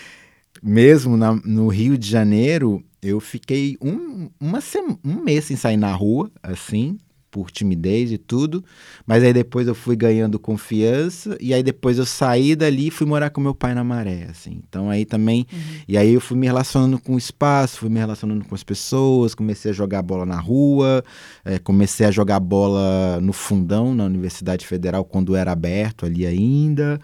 [0.62, 4.60] mesmo na, no Rio de Janeiro, eu fiquei um, uma
[5.04, 6.96] um mês sem sair na rua, assim,
[7.30, 8.64] por timidez e tudo.
[9.06, 13.06] Mas aí depois eu fui ganhando confiança e aí depois eu saí dali e fui
[13.06, 14.60] morar com meu pai na Maré, assim.
[14.68, 15.58] Então aí também, uhum.
[15.86, 19.34] e aí eu fui me relacionando com o espaço, fui me relacionando com as pessoas,
[19.34, 21.04] comecei a jogar bola na rua,
[21.44, 27.00] é, comecei a jogar bola no fundão na Universidade Federal quando era aberto ali ainda.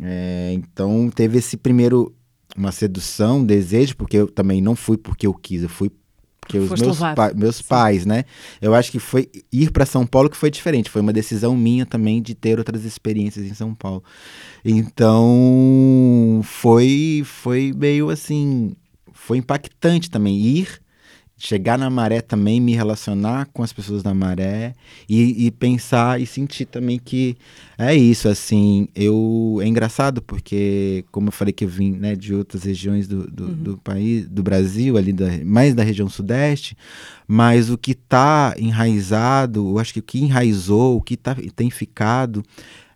[0.00, 2.14] É, então teve esse primeiro
[2.56, 5.90] uma sedução, um desejo, porque eu também não fui porque eu quis, eu fui
[6.58, 8.24] porque os meus, pa meus pais, né?
[8.60, 11.86] Eu acho que foi ir para São Paulo que foi diferente, foi uma decisão minha
[11.86, 14.02] também de ter outras experiências em São Paulo.
[14.64, 18.74] Então, foi foi meio assim,
[19.12, 20.82] foi impactante também ir
[21.42, 24.76] chegar na maré também, me relacionar com as pessoas da maré
[25.08, 27.36] e, e, pensar e sentir também que
[27.76, 32.32] é isso, assim, eu é engraçado porque, como eu falei que eu vim né, de
[32.32, 33.54] outras regiões do, do, uhum.
[33.54, 36.76] do país, do Brasil, ali da, mais da região sudeste,
[37.26, 41.70] mas o que está enraizado, eu acho que o que enraizou, o que tá, tem
[41.70, 42.44] ficado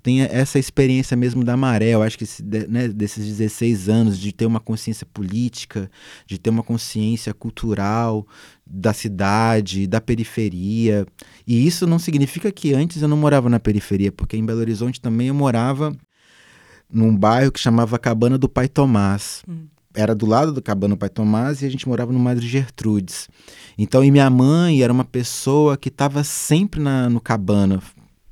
[0.06, 1.88] tem essa experiência mesmo da maré.
[1.88, 5.90] Eu acho que esse, né, desses 16 anos, de ter uma consciência política,
[6.24, 8.24] de ter uma consciência cultural
[8.64, 11.04] da cidade, da periferia.
[11.44, 15.00] E isso não significa que antes eu não morava na periferia, porque em Belo Horizonte
[15.00, 15.92] também eu morava
[16.88, 19.42] num bairro que chamava Cabana do Pai Tomás.
[19.48, 19.66] Hum
[19.96, 23.30] era do lado do Cabana do Pai Tomás e a gente morava no Madre Gertrudes.
[23.78, 27.80] Então, e minha mãe era uma pessoa que estava sempre na, no Cabana,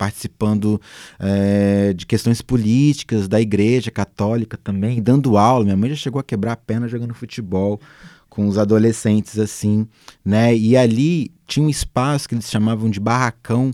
[0.05, 0.79] participando
[1.19, 5.65] é, de questões políticas da igreja católica também, dando aula.
[5.65, 7.81] Minha mãe já chegou a quebrar a perna jogando futebol
[8.29, 9.87] com os adolescentes assim,
[10.23, 10.55] né?
[10.55, 13.71] E ali tinha um espaço que eles chamavam de barracão,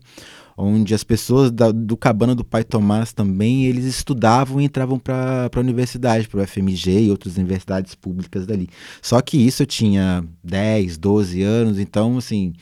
[0.56, 5.50] onde as pessoas da, do Cabana do Pai Tomás também, eles estudavam e entravam para
[5.52, 8.68] a universidade, para o FMG e outras universidades públicas dali.
[9.02, 12.52] Só que isso eu tinha 10, 12 anos, então assim,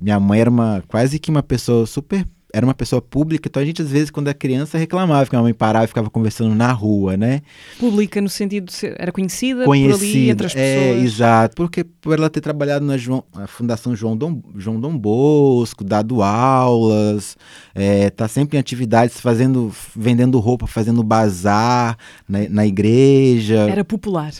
[0.00, 3.64] minha mãe era uma quase que uma pessoa super era uma pessoa pública, então a
[3.64, 6.72] gente às vezes quando era criança reclamava que a mãe parava e ficava conversando na
[6.72, 7.42] rua, né?
[7.78, 11.02] Pública no sentido de ser, era conhecida, conhecida por ali entre as é, pessoas.
[11.02, 15.84] É, exato, porque por ela ter trabalhado na, João, Fundação João Dom, João Dom Bosco,
[15.84, 17.36] dado aulas,
[17.74, 21.96] é, tá sempre em atividades fazendo, vendendo roupa, fazendo bazar
[22.28, 23.68] na, na igreja.
[23.70, 24.32] Era popular.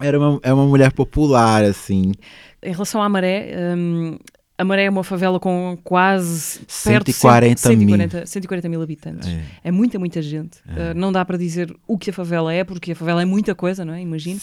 [0.00, 2.12] Era uma, era uma mulher popular, assim.
[2.62, 4.18] Em relação à maré, hum,
[4.58, 8.26] a Maré é uma favela com quase 140, 140, mil.
[8.26, 9.28] 140 mil habitantes.
[9.28, 10.58] É, é muita, muita gente.
[10.66, 10.92] É.
[10.92, 13.54] Uh, não dá para dizer o que a favela é, porque a favela é muita
[13.54, 14.00] coisa, não é?
[14.00, 14.40] Imagino.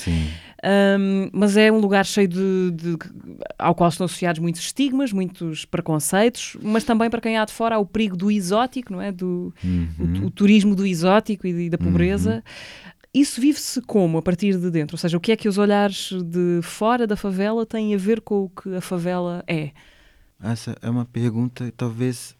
[0.63, 2.97] Um, mas é um lugar cheio de, de,
[3.57, 7.75] ao qual estão associados muitos estigmas, muitos preconceitos, mas também para quem há de fora
[7.75, 9.11] há o perigo do exótico, não é?
[9.11, 9.87] Do, uhum.
[9.99, 12.35] o, o, turismo do exótico e, da pobreza.
[12.35, 12.41] Uhum.
[13.15, 14.95] Isso vive-se como a partir de dentro?
[14.95, 18.21] Ou seja, o que é que os olhares de fora da favela têm a ver
[18.21, 19.71] com o que a favela é?
[20.43, 22.35] Essa é uma pergunta talvez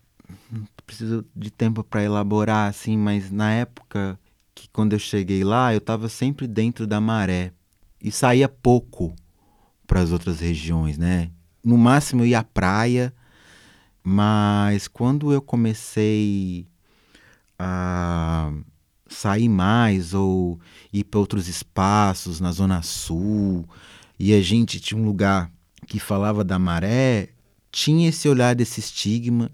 [0.86, 4.20] preciso de tempo para elaborar assim, mas na época
[4.54, 7.54] que quando eu cheguei lá, eu estava sempre dentro da maré
[8.02, 9.16] e saía pouco
[9.88, 11.32] para as outras regiões, né?
[11.64, 13.14] No máximo eu ia à praia,
[14.04, 16.68] mas quando eu comecei
[17.58, 18.52] a
[19.08, 20.60] sair mais ou
[20.92, 23.66] ir para outros espaços na zona sul
[24.20, 25.50] e a gente tinha um lugar
[25.88, 27.33] que falava da maré,
[27.74, 29.52] tinha esse olhar desse estigma,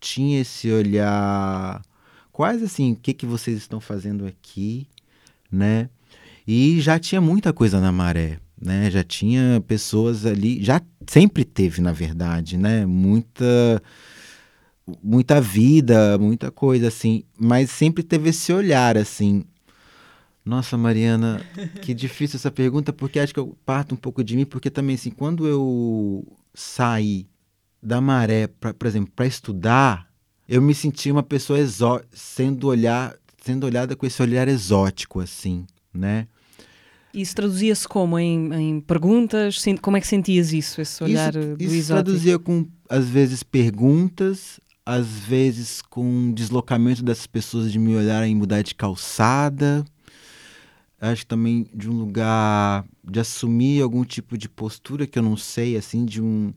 [0.00, 1.82] tinha esse olhar
[2.32, 4.88] quase assim, o que, que vocês estão fazendo aqui,
[5.52, 5.90] né?
[6.46, 8.90] E já tinha muita coisa na maré, né?
[8.90, 12.86] Já tinha pessoas ali, já sempre teve, na verdade, né?
[12.86, 13.82] Muita
[15.02, 19.44] muita vida, muita coisa assim, mas sempre teve esse olhar assim.
[20.42, 21.44] Nossa, Mariana,
[21.82, 24.94] que difícil essa pergunta, porque acho que eu parto um pouco de mim, porque também
[24.94, 27.26] assim, quando eu saí
[27.82, 30.08] da maré, pra, por exemplo, para estudar,
[30.48, 35.66] eu me senti uma pessoa exó sendo olhar, sendo olhada com esse olhar exótico assim,
[35.92, 36.26] né?
[37.12, 38.18] Isso traduzia-se como?
[38.18, 39.64] Em, em, perguntas?
[39.80, 42.04] Como é que sentias isso, esse olhar isso, do isso exótico?
[42.04, 48.62] traduzia com, às vezes, perguntas, às vezes com deslocamento dessas pessoas de me olharem mudar
[48.62, 49.84] de calçada.
[51.00, 55.76] Acho também de um lugar de assumir algum tipo de postura que eu não sei,
[55.76, 56.52] assim, de um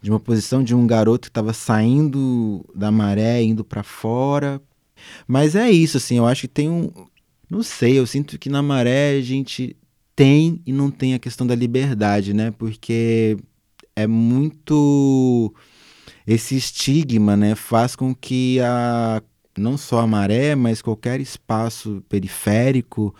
[0.00, 4.60] de uma posição de um garoto que estava saindo da maré, indo para fora.
[5.26, 6.90] Mas é isso, assim, eu acho que tem um,
[7.50, 9.76] não sei, eu sinto que na maré a gente
[10.14, 12.50] tem e não tem a questão da liberdade, né?
[12.50, 13.36] Porque
[13.94, 15.54] é muito
[16.26, 19.22] esse estigma, né, faz com que a
[19.56, 23.14] não só a maré, mas qualquer espaço periférico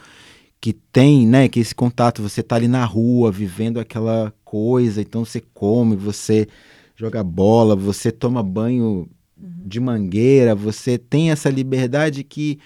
[0.60, 5.24] que tem, né, que esse contato, você tá ali na rua, vivendo aquela coisa, então
[5.24, 6.46] você come, você
[6.94, 9.50] joga bola, você toma banho uhum.
[9.66, 12.58] de mangueira, você tem essa liberdade que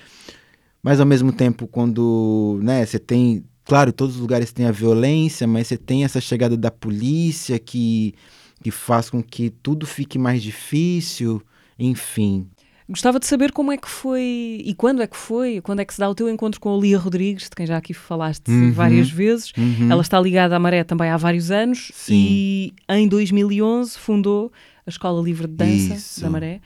[0.82, 3.44] mas ao mesmo tempo, quando né, você tem.
[3.64, 8.14] Claro, todos os lugares têm a violência, mas você tem essa chegada da polícia que,
[8.62, 11.40] que faz com que tudo fique mais difícil,
[11.78, 12.48] enfim.
[12.90, 15.94] Gostava de saber como é que foi e quando é que foi, quando é que
[15.94, 18.72] se dá o teu encontro com a Lia Rodrigues, de quem já aqui falaste uhum,
[18.72, 19.52] várias vezes.
[19.56, 19.90] Uhum.
[19.90, 22.14] Ela está ligada à Maré também há vários anos Sim.
[22.14, 24.52] e em 2011 fundou
[24.86, 26.60] a Escola Livre de Dança isso, da Maré,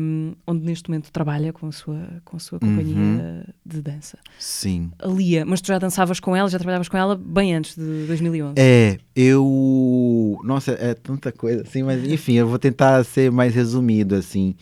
[0.00, 3.42] um, onde neste momento trabalha com a sua, com a sua companhia uhum.
[3.64, 4.18] de dança.
[4.38, 4.90] Sim.
[4.98, 8.06] A Lia, mas tu já dançavas com ela, já trabalhavas com ela bem antes de
[8.06, 8.54] 2011.
[8.56, 10.40] É, eu.
[10.42, 14.56] Nossa, é tanta coisa assim, mas enfim, eu vou tentar ser mais resumido, assim,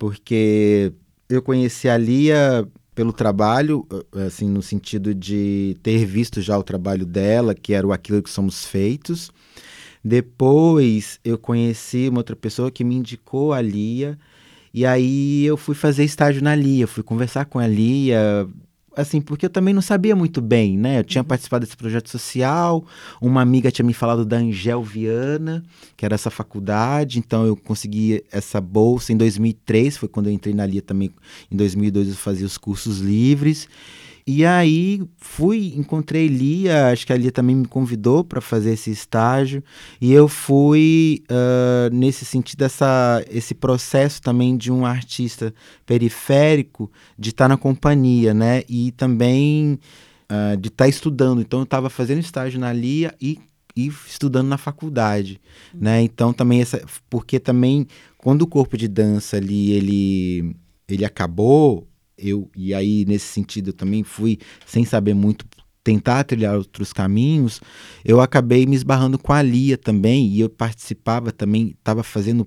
[0.00, 0.94] porque
[1.28, 3.86] eu conheci a Lia pelo trabalho,
[4.26, 8.30] assim, no sentido de ter visto já o trabalho dela, que era o Aquilo que
[8.30, 9.30] Somos Feitos.
[10.02, 14.18] Depois eu conheci uma outra pessoa que me indicou a Lia.
[14.72, 18.48] E aí eu fui fazer estágio na Lia, fui conversar com a Lia,
[18.96, 20.98] assim, porque eu também não sabia muito bem, né?
[20.98, 21.28] Eu tinha uhum.
[21.28, 22.84] participado desse projeto social,
[23.20, 25.62] uma amiga tinha me falado da Angel Viana,
[25.96, 30.54] que era essa faculdade, então eu consegui essa bolsa em 2003, foi quando eu entrei
[30.54, 31.10] na Lia também,
[31.50, 33.68] em 2002 eu fazia os cursos livres.
[34.26, 38.90] E aí fui, encontrei Lia, acho que a Lia também me convidou para fazer esse
[38.90, 39.62] estágio,
[40.00, 45.54] e eu fui uh, nesse sentido, essa, esse processo também de um artista
[45.86, 48.62] periférico de estar tá na companhia, né?
[48.68, 49.78] E também
[50.30, 51.40] uh, de estar tá estudando.
[51.40, 53.38] Então eu estava fazendo estágio na Lia e,
[53.76, 55.40] e estudando na faculdade,
[55.74, 55.80] uhum.
[55.80, 56.02] né?
[56.02, 57.86] Então também essa, porque também
[58.18, 60.56] quando o corpo de dança ali ele
[60.88, 61.86] ele acabou
[62.20, 65.46] eu e aí nesse sentido eu também fui sem saber muito
[65.82, 67.60] tentar trilhar outros caminhos,
[68.04, 72.46] eu acabei me esbarrando com a Lia também e eu participava também, estava fazendo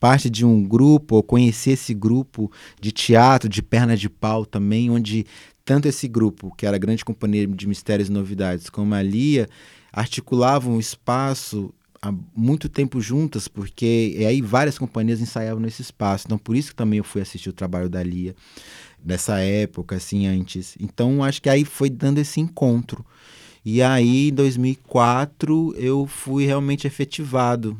[0.00, 4.90] parte de um grupo, ou conheci esse grupo de teatro, de perna de pau também,
[4.90, 5.24] onde
[5.64, 9.48] tanto esse grupo, que era grande companhia de mistérios e novidades, como a Lia,
[9.92, 11.72] articulavam um espaço
[12.02, 16.24] há muito tempo juntas, porque aí várias companhias ensaiavam nesse espaço.
[16.26, 18.34] Então, por isso que também eu fui assistir o trabalho da Lia
[18.98, 20.76] dessa época, assim, antes.
[20.80, 23.06] Então, acho que aí foi dando esse encontro.
[23.64, 27.78] E aí, em 2004, eu fui realmente efetivado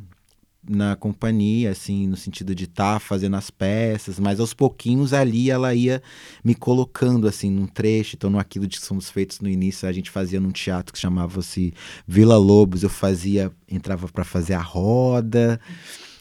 [0.69, 5.51] na companhia, assim, no sentido de estar tá fazendo as peças, mas aos pouquinhos ali
[5.51, 6.03] ela ia
[6.45, 8.15] me colocando, assim, num trecho.
[8.17, 10.99] Então, no Aquilo de que Somos Feitos no início, a gente fazia num teatro que
[10.99, 11.75] chamava-se
[12.07, 15.61] Vila Lobos, eu fazia, entrava para fazer a roda.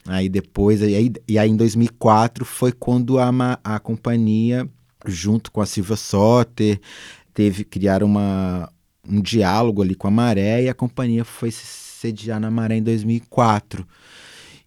[0.07, 3.29] Aí depois, aí, e aí em 2004 foi quando a,
[3.63, 4.67] a companhia
[5.05, 6.79] junto com a Silvia Soter,
[7.33, 8.71] teve criar uma,
[9.07, 12.83] um diálogo ali com a Maré e a companhia foi se sediar na Maré em
[12.83, 13.87] 2004.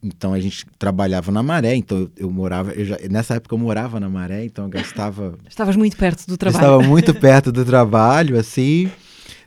[0.04, 3.58] Então a gente trabalhava na Maré, então eu, eu morava, eu já, nessa época eu
[3.58, 5.38] morava na Maré, então eu gastava.
[5.48, 6.62] Estavas muito perto do trabalho.
[6.62, 8.90] Estava muito perto do trabalho, assim.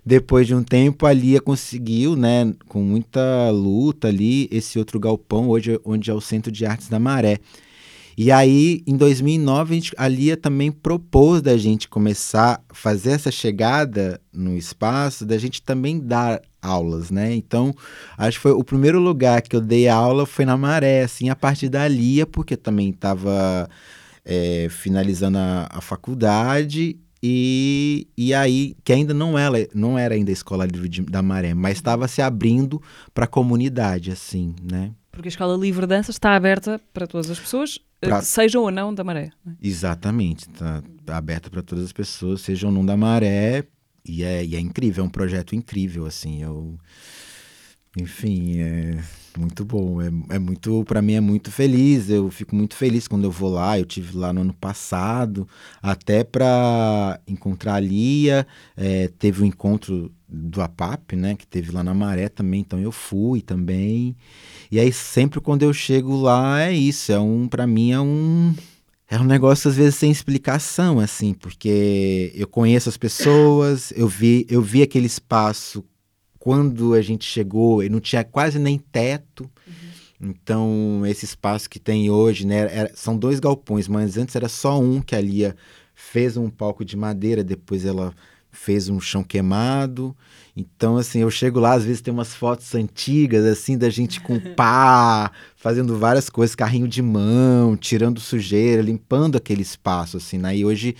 [0.03, 5.49] Depois de um tempo, a Lia conseguiu, né, com muita luta ali, esse outro galpão,
[5.49, 7.39] hoje onde é o Centro de Artes da Maré.
[8.17, 13.11] E aí, em 2009, a, gente, a Lia também propôs da gente começar a fazer
[13.11, 17.33] essa chegada no espaço, da gente também dar aulas, né?
[17.33, 17.73] Então,
[18.17, 21.35] acho que foi o primeiro lugar que eu dei aula foi na Maré, assim, a
[21.35, 23.69] partir da Lia, porque também estava
[24.25, 30.31] é, finalizando a, a faculdade e, e aí, que ainda não era, não era ainda
[30.31, 32.81] a Escola Livre de, da Maré, mas estava se abrindo
[33.13, 34.91] para a comunidade, assim, né?
[35.11, 38.21] Porque a Escola Livre de Dança está aberta para todas as pessoas, pra...
[38.21, 39.31] sejam ou não da maré.
[39.47, 39.51] É?
[39.61, 43.65] Exatamente, está tá aberta para todas as pessoas, sejam ou não da maré,
[44.07, 46.77] e é, e é incrível, é um projeto incrível, assim, eu...
[47.97, 48.97] enfim, é
[49.37, 50.01] muito bom.
[50.01, 52.09] É, é muito, para mim é muito feliz.
[52.09, 53.79] Eu fico muito feliz quando eu vou lá.
[53.79, 55.47] Eu tive lá no ano passado,
[55.81, 58.45] até para encontrar a Lia.
[58.75, 62.61] É, teve o um encontro do APAP, né, que teve lá na Maré também.
[62.61, 64.15] Então eu fui também.
[64.71, 67.11] E aí sempre quando eu chego lá é isso.
[67.11, 68.53] É um, para mim é um
[69.09, 74.45] é um negócio às vezes sem explicação, assim, porque eu conheço as pessoas, eu vi,
[74.49, 75.83] eu vi aquele espaço
[76.37, 79.49] quando a gente chegou, e não tinha quase nem teto.
[79.65, 80.29] Uhum.
[80.29, 84.79] Então, esse espaço que tem hoje, né, era, são dois galpões, mas antes era só
[84.79, 85.55] um que a Lia
[85.93, 88.13] fez um palco de madeira, depois ela
[88.51, 90.15] fez um chão queimado.
[90.59, 94.39] Então, assim, eu chego lá, às vezes tem umas fotos antigas, assim, da gente com
[94.57, 100.57] pá, fazendo várias coisas, carrinho de mão, tirando sujeira, limpando aquele espaço, assim, né?
[100.57, 100.95] E hoje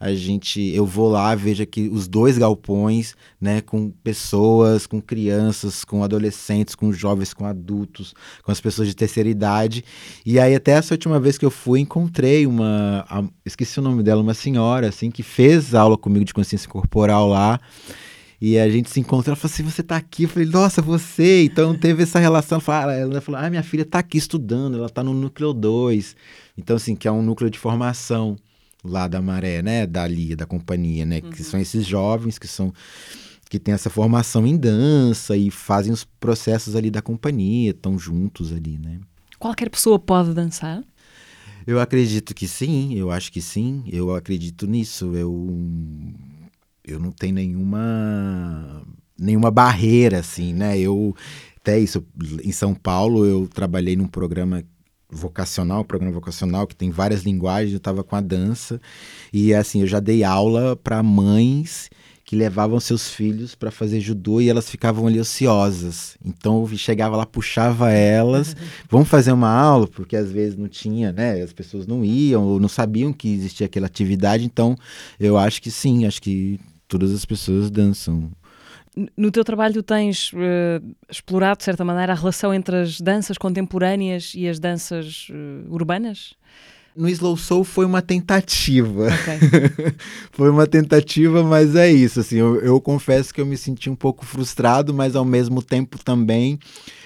[0.00, 5.84] a gente, eu vou lá, vejo aqui os dois galpões, né, com pessoas, com crianças,
[5.84, 9.84] com adolescentes, com jovens, com adultos, com as pessoas de terceira idade.
[10.24, 14.02] E aí, até essa última vez que eu fui, encontrei uma, a, esqueci o nome
[14.02, 17.60] dela, uma senhora, assim, que fez aula comigo de consciência corporal lá.
[18.44, 20.24] E a gente se encontrou, ela falou assim, você tá aqui?
[20.24, 21.44] Eu falei, nossa, você!
[21.44, 25.14] Então teve essa relação, ela falou, ah, minha filha tá aqui estudando, ela tá no
[25.14, 26.16] núcleo 2.
[26.58, 28.36] Então, assim, que é um núcleo de formação
[28.82, 29.86] lá da Maré, né?
[29.86, 31.20] Da Lia, da companhia, né?
[31.22, 31.30] Uhum.
[31.30, 32.74] Que são esses jovens que são
[33.48, 38.52] que têm essa formação em dança e fazem os processos ali da companhia, estão juntos
[38.52, 38.98] ali, né?
[39.38, 40.82] Qualquer pessoa pode dançar?
[41.64, 45.14] Eu acredito que sim, eu acho que sim, eu acredito nisso.
[45.14, 45.30] Eu
[46.84, 48.82] eu não tenho nenhuma
[49.18, 50.78] nenhuma barreira assim, né?
[50.78, 51.14] Eu
[51.56, 52.04] até isso
[52.42, 54.64] em São Paulo eu trabalhei num programa
[55.08, 58.80] vocacional, programa vocacional que tem várias linguagens, eu estava com a dança
[59.32, 61.90] e assim, eu já dei aula para mães
[62.24, 66.16] que levavam seus filhos para fazer judô e elas ficavam ali ociosas.
[66.24, 68.56] Então eu chegava lá, puxava elas,
[68.88, 71.42] vamos fazer uma aula, porque às vezes não tinha, né?
[71.42, 74.46] As pessoas não iam ou não sabiam que existia aquela atividade.
[74.46, 74.74] Então
[75.20, 76.58] eu acho que sim, acho que
[76.92, 78.30] todas as pessoas dançam.
[79.16, 84.34] No teu trabalho, tens uh, explorado, de certa maneira, a relação entre as danças contemporâneas
[84.34, 86.34] e as danças uh, urbanas?
[86.94, 89.06] No Slow Soul foi uma tentativa.
[89.06, 89.94] Okay.
[90.32, 92.20] foi uma tentativa, mas é isso.
[92.20, 95.98] Assim, eu, eu confesso que eu me senti um pouco frustrado, mas ao mesmo tempo
[96.04, 96.58] também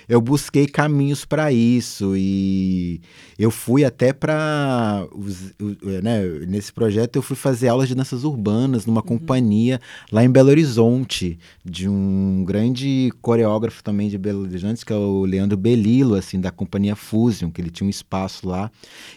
[0.09, 3.01] eu busquei caminhos para isso e
[3.39, 5.07] eu fui até para
[6.03, 9.07] né, nesse projeto eu fui fazer aulas de danças urbanas numa uhum.
[9.07, 9.81] companhia
[10.11, 15.25] lá em Belo Horizonte de um grande coreógrafo também de Belo Horizonte que é o
[15.25, 18.71] Leandro Belilo assim da companhia Fusion que ele tinha um espaço lá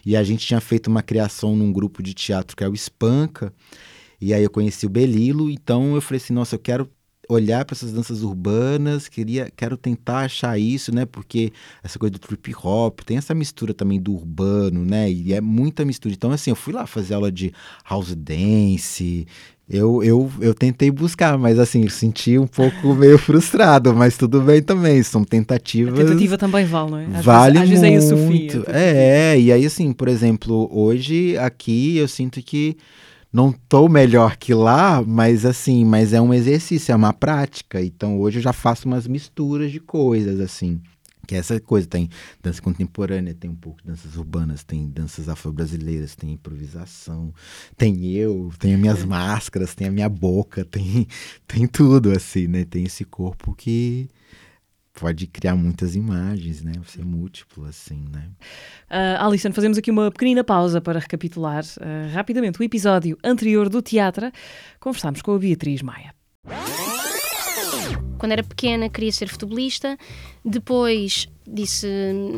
[0.06, 3.54] e a gente tinha feito uma criação num grupo de teatro que é o Espanca
[4.22, 6.90] e aí eu conheci o Belilo, então eu falei assim, nossa, eu quero
[7.30, 11.06] olhar para essas danças urbanas, queria, quero tentar achar isso, né?
[11.06, 11.54] Porque
[11.84, 15.10] essa coisa do trip hop tem essa mistura também do urbano, né?
[15.10, 16.14] E é muita mistura.
[16.14, 17.54] Então, assim, eu fui lá fazer aula de
[17.88, 19.28] house dance.
[19.70, 24.64] Eu, eu, eu tentei buscar, mas assim, senti um pouco meio frustrado, mas tudo bem
[24.64, 25.94] também, são tentativas.
[26.00, 27.06] A tentativa também vale, não é?
[27.20, 28.62] Às vale vezes, às muito.
[28.62, 32.76] Vezes é, Sofia, é, e aí assim, por exemplo, hoje aqui eu sinto que
[33.32, 37.82] não tô melhor que lá, mas assim, mas é um exercício, é uma prática.
[37.82, 40.82] Então hoje eu já faço umas misturas de coisas assim.
[41.28, 42.10] Que é essa coisa, tem
[42.42, 47.32] dança contemporânea, tem um pouco de danças urbanas, tem danças afro-brasileiras, tem improvisação,
[47.78, 51.08] tem eu, tem as minhas máscaras, tem a minha boca, tem,
[51.46, 52.66] tem tudo assim, né?
[52.66, 54.10] Tem esse corpo que
[55.00, 56.74] pode criar muitas imagens, né?
[56.86, 58.30] Ser múltiplo, assim, né?
[58.90, 63.82] Uh, Alison, fazemos aqui uma pequenina pausa para recapitular uh, rapidamente o episódio anterior do
[63.82, 64.30] teatro.
[64.80, 66.14] Conversámos com a Beatriz Maia.
[68.18, 69.98] Quando era pequena queria ser futebolista,
[70.44, 71.88] depois disse,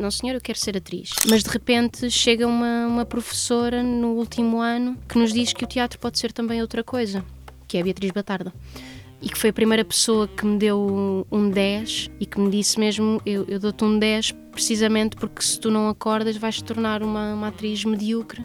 [0.00, 1.10] não senhor, eu quero ser atriz.
[1.28, 5.66] Mas de repente chega uma, uma professora no último ano que nos diz que o
[5.66, 7.24] teatro pode ser também outra coisa,
[7.66, 8.52] que é a Beatriz Batarda
[9.22, 12.78] e que foi a primeira pessoa que me deu um 10 e que me disse
[12.78, 17.02] mesmo: Eu, eu dou-te um 10 precisamente porque se tu não acordas vais te tornar
[17.02, 18.44] uma, uma atriz medíocre.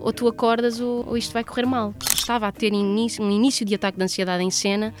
[0.00, 1.94] Ou tu acordas ou, ou, isto vai correr mal.
[2.12, 4.92] Estava a ter início, um início de ataque de ansiedade em cena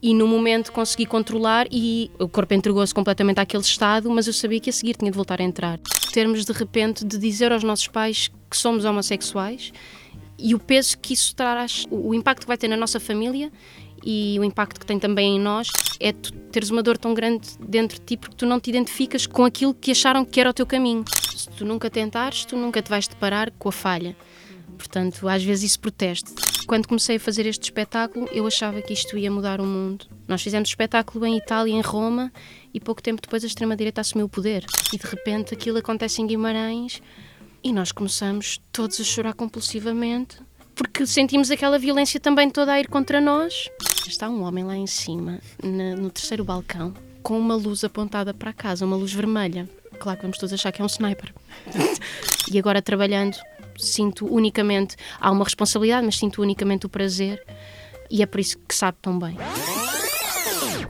[0.00, 4.60] e no momento consegui controlar e o corpo entregou-se completamente àquele estado, mas eu sabia
[4.60, 5.80] que a seguir tinha de voltar a entrar.
[6.12, 9.72] Termos de repente de dizer aos nossos pais que somos homossexuais
[10.38, 13.50] e o peso que isso traz, o impacto que vai ter na nossa família
[14.04, 17.48] e o impacto que tem também em nós é tu teres uma dor tão grande
[17.58, 20.52] dentro de ti porque tu não te identificas com aquilo que acharam que era o
[20.52, 21.04] teu caminho.
[21.34, 24.14] Se tu nunca tentares, tu nunca te vais deparar com a falha.
[24.76, 26.34] Portanto, às vezes isso proteste.
[26.66, 30.06] Quando comecei a fazer este espetáculo, eu achava que isto ia mudar o mundo.
[30.28, 32.32] Nós fizemos espetáculo em Itália, em Roma,
[32.72, 34.64] e pouco tempo depois a extrema-direita assumiu o poder.
[34.92, 37.00] E de repente aquilo acontece em Guimarães
[37.62, 40.38] e nós começamos todos a chorar compulsivamente
[40.74, 43.70] porque sentimos aquela violência também toda a ir contra nós.
[44.08, 46.92] Está um homem lá em cima, na, no terceiro balcão,
[47.22, 49.68] com uma luz apontada para a casa, uma luz vermelha.
[49.98, 51.34] Claro que vamos todos achar que é um sniper.
[52.50, 53.36] e agora trabalhando,
[53.78, 57.42] sinto unicamente, há uma responsabilidade, mas sinto unicamente o prazer
[58.10, 59.36] e é por isso que sabe tão bem.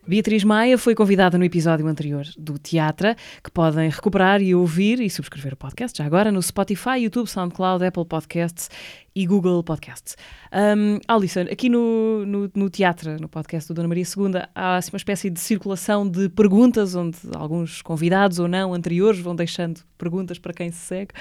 [0.07, 5.09] Beatriz Maia foi convidada no episódio anterior do Teatra, que podem recuperar e ouvir e
[5.09, 8.69] subscrever o podcast já agora no Spotify, YouTube, SoundCloud, Apple Podcasts
[9.15, 10.15] e Google Podcasts.
[10.53, 14.91] Um, Alison, aqui no, no, no Teatro, no podcast do Dona Maria II, há assim,
[14.93, 20.39] uma espécie de circulação de perguntas, onde alguns convidados ou não anteriores vão deixando perguntas
[20.39, 21.13] para quem se segue.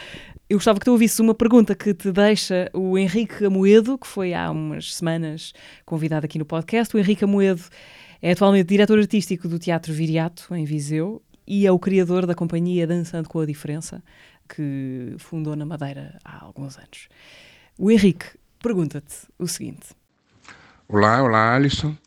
[0.50, 4.34] Eu gostava que tu ouvisses uma pergunta que te deixa o Henrique Amoedo, que foi
[4.34, 5.54] há umas semanas
[5.86, 6.94] convidado aqui no podcast.
[6.94, 7.64] O Henrique Amoedo
[8.24, 12.88] é atualmente diretor artístico do Teatro Viriato, em Viseu, e é o criador da companhia
[12.88, 14.02] Dançando com a Diferença,
[14.48, 17.10] que fundou na Madeira há alguns anos.
[17.78, 18.26] O Henrique
[18.60, 19.90] pergunta-te o seguinte:
[20.88, 21.98] Olá, olá, Alisson.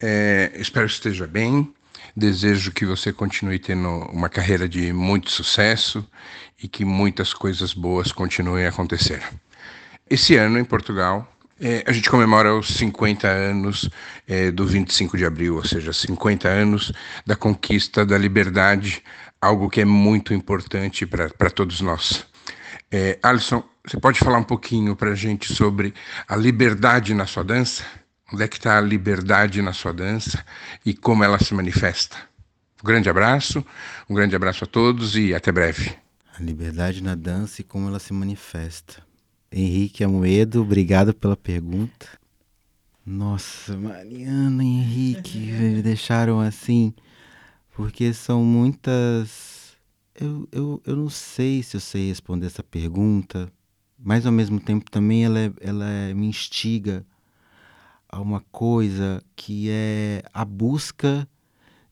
[0.00, 1.74] É, espero que esteja bem.
[2.16, 6.08] Desejo que você continue tendo uma carreira de muito sucesso
[6.62, 9.20] e que muitas coisas boas continuem a acontecer.
[10.08, 11.28] Esse ano, em Portugal,
[11.60, 13.88] é, a gente comemora os 50 anos
[14.26, 16.92] é, do 25 de abril, ou seja, 50 anos
[17.24, 19.02] da conquista da liberdade,
[19.40, 22.26] algo que é muito importante para todos nós.
[22.90, 25.94] É, Alisson, você pode falar um pouquinho para a gente sobre
[26.26, 27.84] a liberdade na sua dança?
[28.32, 30.44] Onde é que está a liberdade na sua dança
[30.84, 32.16] e como ela se manifesta?
[32.82, 33.64] Um grande abraço,
[34.08, 35.94] um grande abraço a todos e até breve.
[36.36, 39.03] A liberdade na dança e como ela se manifesta.
[39.56, 42.08] Henrique Amoedo, obrigado pela pergunta.
[43.06, 46.92] Nossa, Mariana e Henrique me deixaram assim,
[47.72, 49.76] porque são muitas.
[50.12, 53.48] Eu, eu, eu não sei se eu sei responder essa pergunta,
[53.96, 57.06] mas ao mesmo tempo também ela, é, ela é, me instiga
[58.08, 61.28] a uma coisa que é a busca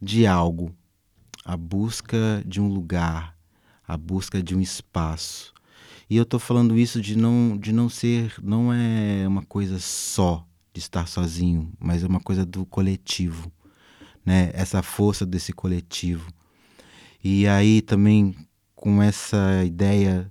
[0.00, 0.74] de algo,
[1.44, 3.36] a busca de um lugar,
[3.86, 5.51] a busca de um espaço.
[6.08, 10.46] E eu tô falando isso de não, de não ser, não é uma coisa só
[10.72, 13.52] de estar sozinho, mas é uma coisa do coletivo,
[14.24, 14.50] né?
[14.54, 16.32] Essa força desse coletivo.
[17.22, 18.34] E aí também
[18.74, 20.30] com essa ideia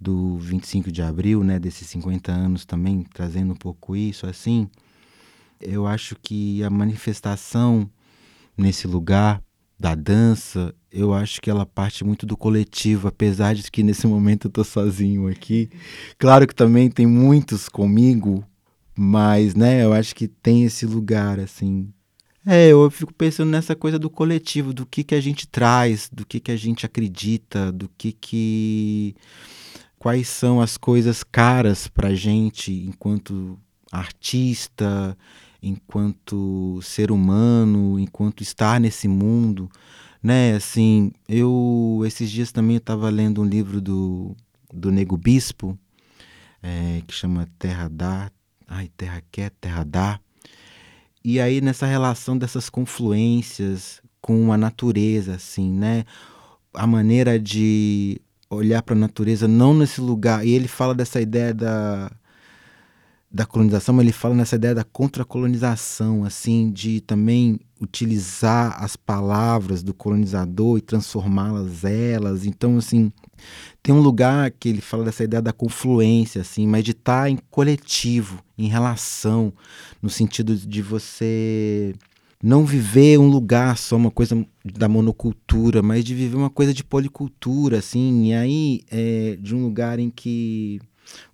[0.00, 4.68] do 25 de abril, né, desses 50 anos também trazendo um pouco isso assim,
[5.60, 7.88] eu acho que a manifestação
[8.56, 9.40] nesse lugar
[9.84, 14.46] da dança, eu acho que ela parte muito do coletivo, apesar de que nesse momento
[14.46, 15.68] eu tô sozinho aqui.
[16.18, 18.42] Claro que também tem muitos comigo,
[18.96, 21.92] mas, né, eu acho que tem esse lugar, assim.
[22.46, 26.24] É, eu fico pensando nessa coisa do coletivo, do que que a gente traz, do
[26.24, 29.14] que que a gente acredita, do que que...
[29.98, 33.58] Quais são as coisas caras pra gente enquanto
[33.92, 35.14] artista,
[35.64, 39.70] enquanto ser humano, enquanto estar nesse mundo,
[40.22, 40.54] né?
[40.54, 44.36] Assim, eu esses dias também estava lendo um livro do,
[44.72, 45.78] do Nego Bispo,
[46.62, 48.30] é, que chama Terra Dá,
[48.68, 50.20] ai, Terra Quer, Terra Dá.
[51.24, 56.04] E aí nessa relação dessas confluências com a natureza, assim, né?
[56.74, 60.46] A maneira de olhar para a natureza não nesse lugar.
[60.46, 62.10] E ele fala dessa ideia da
[63.34, 69.92] da colonização, ele fala nessa ideia da contracolonização, assim, de também utilizar as palavras do
[69.92, 72.46] colonizador e transformá-las elas.
[72.46, 73.10] Então, assim,
[73.82, 77.36] tem um lugar que ele fala dessa ideia da confluência, assim, mas de estar em
[77.50, 79.52] coletivo, em relação,
[80.00, 81.92] no sentido de você
[82.40, 86.84] não viver um lugar só, uma coisa da monocultura, mas de viver uma coisa de
[86.84, 90.80] policultura, assim, e aí é, de um lugar em que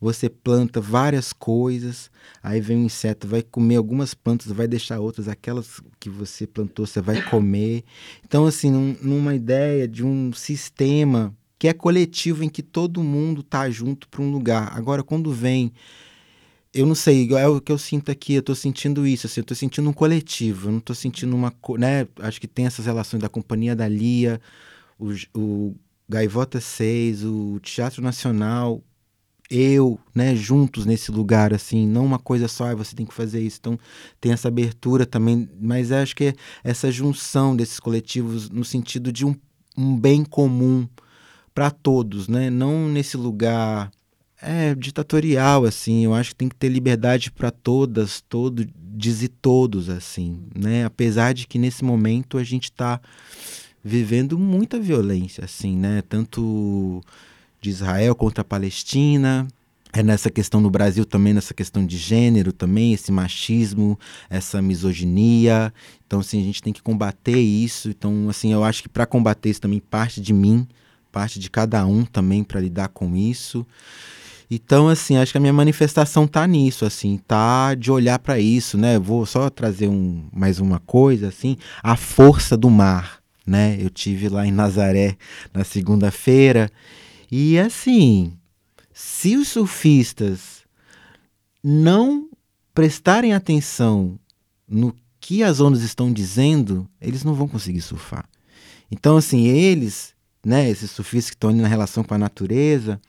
[0.00, 2.10] você planta várias coisas,
[2.42, 6.86] aí vem um inseto, vai comer algumas plantas, vai deixar outras, aquelas que você plantou,
[6.86, 7.84] você vai comer.
[8.24, 13.42] Então, assim, num, numa ideia de um sistema que é coletivo, em que todo mundo
[13.42, 14.72] tá junto para um lugar.
[14.76, 15.72] Agora, quando vem
[16.72, 19.44] eu não sei, é o que eu sinto aqui, eu tô sentindo isso, assim, eu
[19.44, 23.20] tô sentindo um coletivo, eu não tô sentindo uma, né, acho que tem essas relações
[23.20, 24.40] da Companhia da Lia,
[24.98, 25.74] o, o
[26.08, 28.82] Gaivota 6, o Teatro Nacional,
[29.50, 33.40] eu, né, juntos nesse lugar, assim, não uma coisa só, ah, você tem que fazer
[33.40, 33.58] isso.
[33.60, 33.78] Então,
[34.20, 39.26] tem essa abertura também, mas acho que é essa junção desses coletivos no sentido de
[39.26, 39.34] um,
[39.76, 40.86] um bem comum
[41.52, 42.48] para todos, né?
[42.48, 43.90] Não nesse lugar
[44.40, 46.04] é ditatorial assim.
[46.04, 50.84] Eu acho que tem que ter liberdade para todas, todo, dizer todos assim, né?
[50.84, 53.00] Apesar de que nesse momento a gente está
[53.82, 56.02] vivendo muita violência assim, né?
[56.08, 57.02] Tanto
[57.60, 59.46] de Israel contra a Palestina,
[59.92, 63.98] é nessa questão no Brasil também, nessa questão de gênero também, esse machismo,
[64.28, 65.72] essa misoginia.
[66.06, 67.90] Então, assim, a gente tem que combater isso.
[67.90, 70.66] Então, assim, eu acho que para combater isso também parte de mim,
[71.10, 73.66] parte de cada um também para lidar com isso.
[74.48, 78.76] Então, assim, acho que a minha manifestação tá nisso, assim, tá de olhar para isso,
[78.76, 78.98] né?
[78.98, 83.76] Vou só trazer um, mais uma coisa, assim, a força do mar, né?
[83.80, 85.16] Eu tive lá em Nazaré
[85.52, 86.70] na segunda-feira
[87.30, 88.36] e, assim,
[88.92, 90.64] se os surfistas
[91.62, 92.28] não
[92.74, 94.18] prestarem atenção
[94.66, 98.28] no que as ondas estão dizendo, eles não vão conseguir surfar.
[98.90, 100.14] Então, assim, eles,
[100.44, 103.00] né, esses surfistas que estão na relação com a natureza,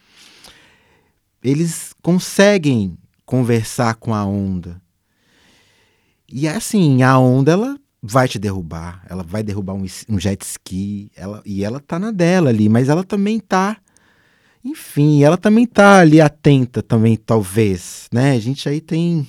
[1.43, 4.81] eles conseguem conversar com a onda.
[6.27, 11.11] E assim, a onda ela vai te derrubar, ela vai derrubar um, um jet ski,
[11.15, 13.77] ela, e ela tá na dela ali, mas ela também tá
[14.63, 18.31] enfim, ela também tá ali atenta também, talvez, né?
[18.33, 19.27] A gente aí tem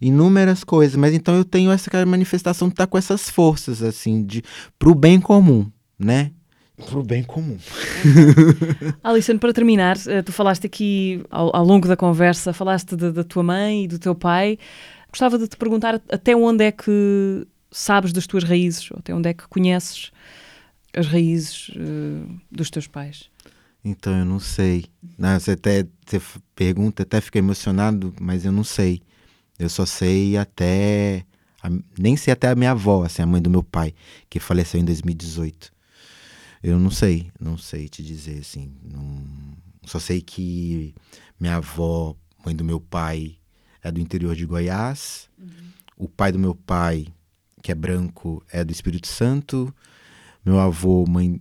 [0.00, 4.24] inúmeras coisas, mas então eu tenho essa manifestação de estar tá com essas forças, assim,
[4.24, 4.42] de
[4.78, 6.30] pro bem comum, né?
[6.86, 7.56] Pro bem comum.
[9.02, 13.44] Alison, para terminar, eh, tu falaste aqui ao, ao longo da conversa, falaste da tua
[13.44, 14.58] mãe e do teu pai.
[15.08, 19.28] Gostava de te perguntar até onde é que sabes das tuas raízes, ou até onde
[19.28, 20.10] é que conheces
[20.96, 23.30] as raízes uh, dos teus pais?
[23.84, 24.86] Então eu não sei.
[25.18, 26.20] Não, você até você
[26.54, 29.02] pergunta, até fica emocionado, mas eu não sei.
[29.58, 31.26] Eu só sei até.
[31.62, 31.68] A,
[31.98, 33.94] nem sei até a minha avó, assim, a mãe do meu pai,
[34.30, 35.72] que faleceu em 2018.
[36.62, 38.72] Eu não sei, não sei te dizer, assim.
[38.82, 39.22] Não,
[39.84, 40.94] só sei que
[41.38, 43.36] minha avó, mãe do meu pai,
[43.82, 45.28] é do interior de Goiás.
[45.38, 45.48] Uhum.
[45.96, 47.06] O pai do meu pai,
[47.62, 49.74] que é branco, é do Espírito Santo.
[50.44, 51.40] Meu avô, mãe,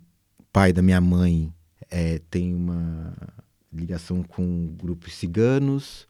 [0.51, 1.52] pai da minha mãe,
[1.93, 3.13] é, tem uma
[3.71, 6.07] ligação com grupos ciganos.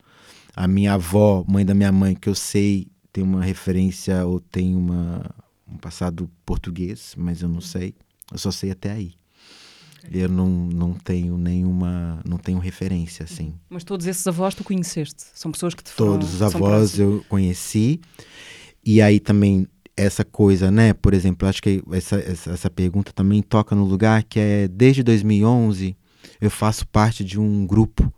[0.56, 4.76] A minha avó, mãe da minha mãe, que eu sei, tem uma referência ou tem
[4.78, 5.30] uma,
[5.68, 7.94] um passado português, mas eu não sei.
[8.32, 9.14] Eu só sei até aí.
[10.10, 13.54] Eu não, não tenho nenhuma, não tenho referência assim.
[13.70, 15.26] Mas todos esses avós tu conheceste?
[15.34, 18.00] São pessoas que te Todos os avós eu conheci.
[18.86, 20.94] E aí também essa coisa, né?
[20.94, 25.04] Por exemplo, acho que essa, essa, essa, pergunta também toca no lugar que é desde
[25.04, 25.96] 2011
[26.42, 28.12] eu faço parte de um grupo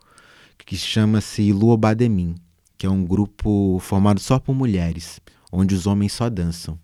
[0.66, 2.36] que chama-se Luobademin,
[2.78, 5.20] que é um grupo formado só por mulheres,
[5.52, 6.80] onde os homens só dançam.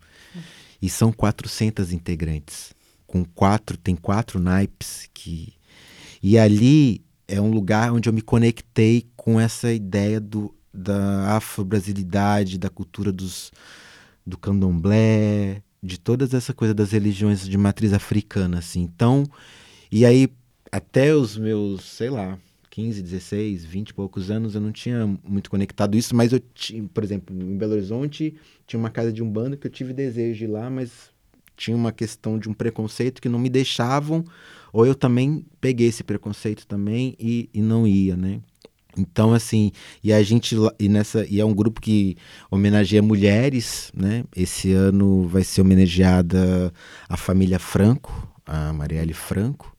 [0.82, 2.74] E são 400 integrantes,
[3.08, 5.54] com quatro, tem quatro naipes que
[6.22, 12.60] e ali é um lugar onde eu me conectei com essa ideia do, da afro-brasilidade,
[12.60, 13.52] da cultura dos
[14.26, 18.82] do candomblé, de todas essa coisa das religiões de matriz africana, assim.
[18.82, 19.26] Então,
[19.92, 20.30] e aí
[20.72, 25.50] até os meus, sei lá, 15, 16, 20 e poucos anos, eu não tinha muito
[25.50, 29.30] conectado isso, mas eu tinha, por exemplo, em Belo Horizonte, tinha uma casa de um
[29.30, 31.12] bando que eu tive desejo de ir lá, mas
[31.58, 34.24] tinha uma questão de um preconceito que não me deixavam,
[34.72, 38.42] ou eu também peguei esse preconceito também e, e não ia, né?
[38.98, 39.72] Então, assim,
[40.04, 42.18] e a gente, e nessa, e é um grupo que
[42.50, 44.24] homenageia mulheres, né?
[44.36, 46.74] Esse ano vai ser homenageada
[47.08, 49.76] a família Franco, a Marielle Franco.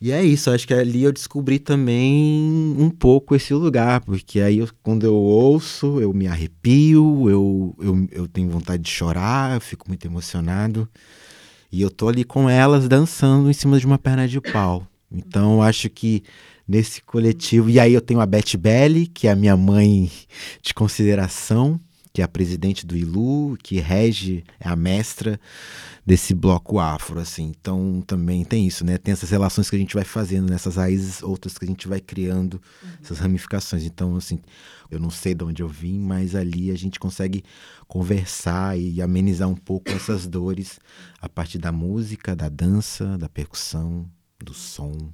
[0.00, 4.58] E é isso, acho que ali eu descobri também um pouco esse lugar, porque aí
[4.58, 9.60] eu, quando eu ouço, eu me arrepio, eu, eu, eu tenho vontade de chorar, eu
[9.60, 10.88] fico muito emocionado.
[11.70, 14.84] E eu tô ali com elas dançando em cima de uma perna de pau.
[15.08, 16.24] Então, acho que
[16.66, 17.70] nesse coletivo.
[17.70, 20.10] E aí eu tenho a Beth Belli, que é a minha mãe
[20.62, 21.80] de consideração,
[22.12, 25.40] que é a presidente do ILU, que rege, é a mestra
[26.04, 27.52] desse bloco afro, assim.
[27.58, 28.98] Então também tem isso, né?
[28.98, 32.00] Tem essas relações que a gente vai fazendo nessas raízes, outras que a gente vai
[32.00, 32.90] criando, uhum.
[33.02, 33.84] essas ramificações.
[33.84, 34.40] Então, assim,
[34.90, 37.42] eu não sei de onde eu vim, mas ali a gente consegue
[37.88, 40.78] conversar e amenizar um pouco essas dores
[41.20, 44.06] a partir da música, da dança, da percussão,
[44.38, 45.10] do som.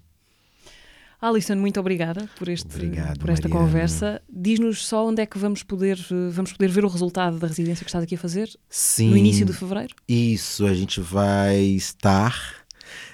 [1.21, 3.67] Alison, muito obrigada por, este, Obrigado, por esta Mariana.
[3.67, 4.23] conversa.
[4.33, 5.99] Diz-nos só onde é que vamos poder,
[6.31, 8.49] vamos poder ver o resultado da residência que estás aqui a fazer?
[8.71, 9.11] Sim.
[9.11, 9.95] No início de fevereiro?
[10.09, 12.65] Isso, a gente vai estar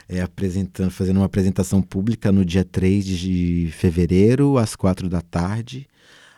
[0.09, 5.88] é, apresentando, fazendo uma apresentação pública no dia 3 de fevereiro, às quatro da tarde,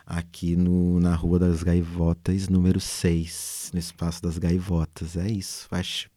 [0.07, 5.17] aqui no, na Rua das Gaivotas, número 6, no Espaço das Gaivotas.
[5.17, 5.67] É isso.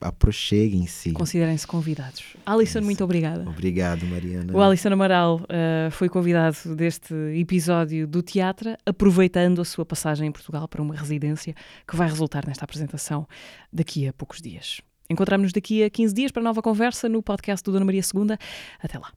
[0.00, 1.12] Aproxeguem-se.
[1.12, 2.36] Considerem-se convidados.
[2.46, 3.48] Alisson, muito obrigada.
[3.48, 4.56] Obrigado, Mariana.
[4.56, 10.32] O Alisson Amaral uh, foi convidado deste episódio do teatro, aproveitando a sua passagem em
[10.32, 11.54] Portugal para uma residência
[11.86, 13.26] que vai resultar nesta apresentação
[13.72, 14.80] daqui a poucos dias.
[15.10, 18.36] Encontramos-nos daqui a 15 dias para nova conversa no podcast do Dona Maria II.
[18.80, 19.10] Até lá.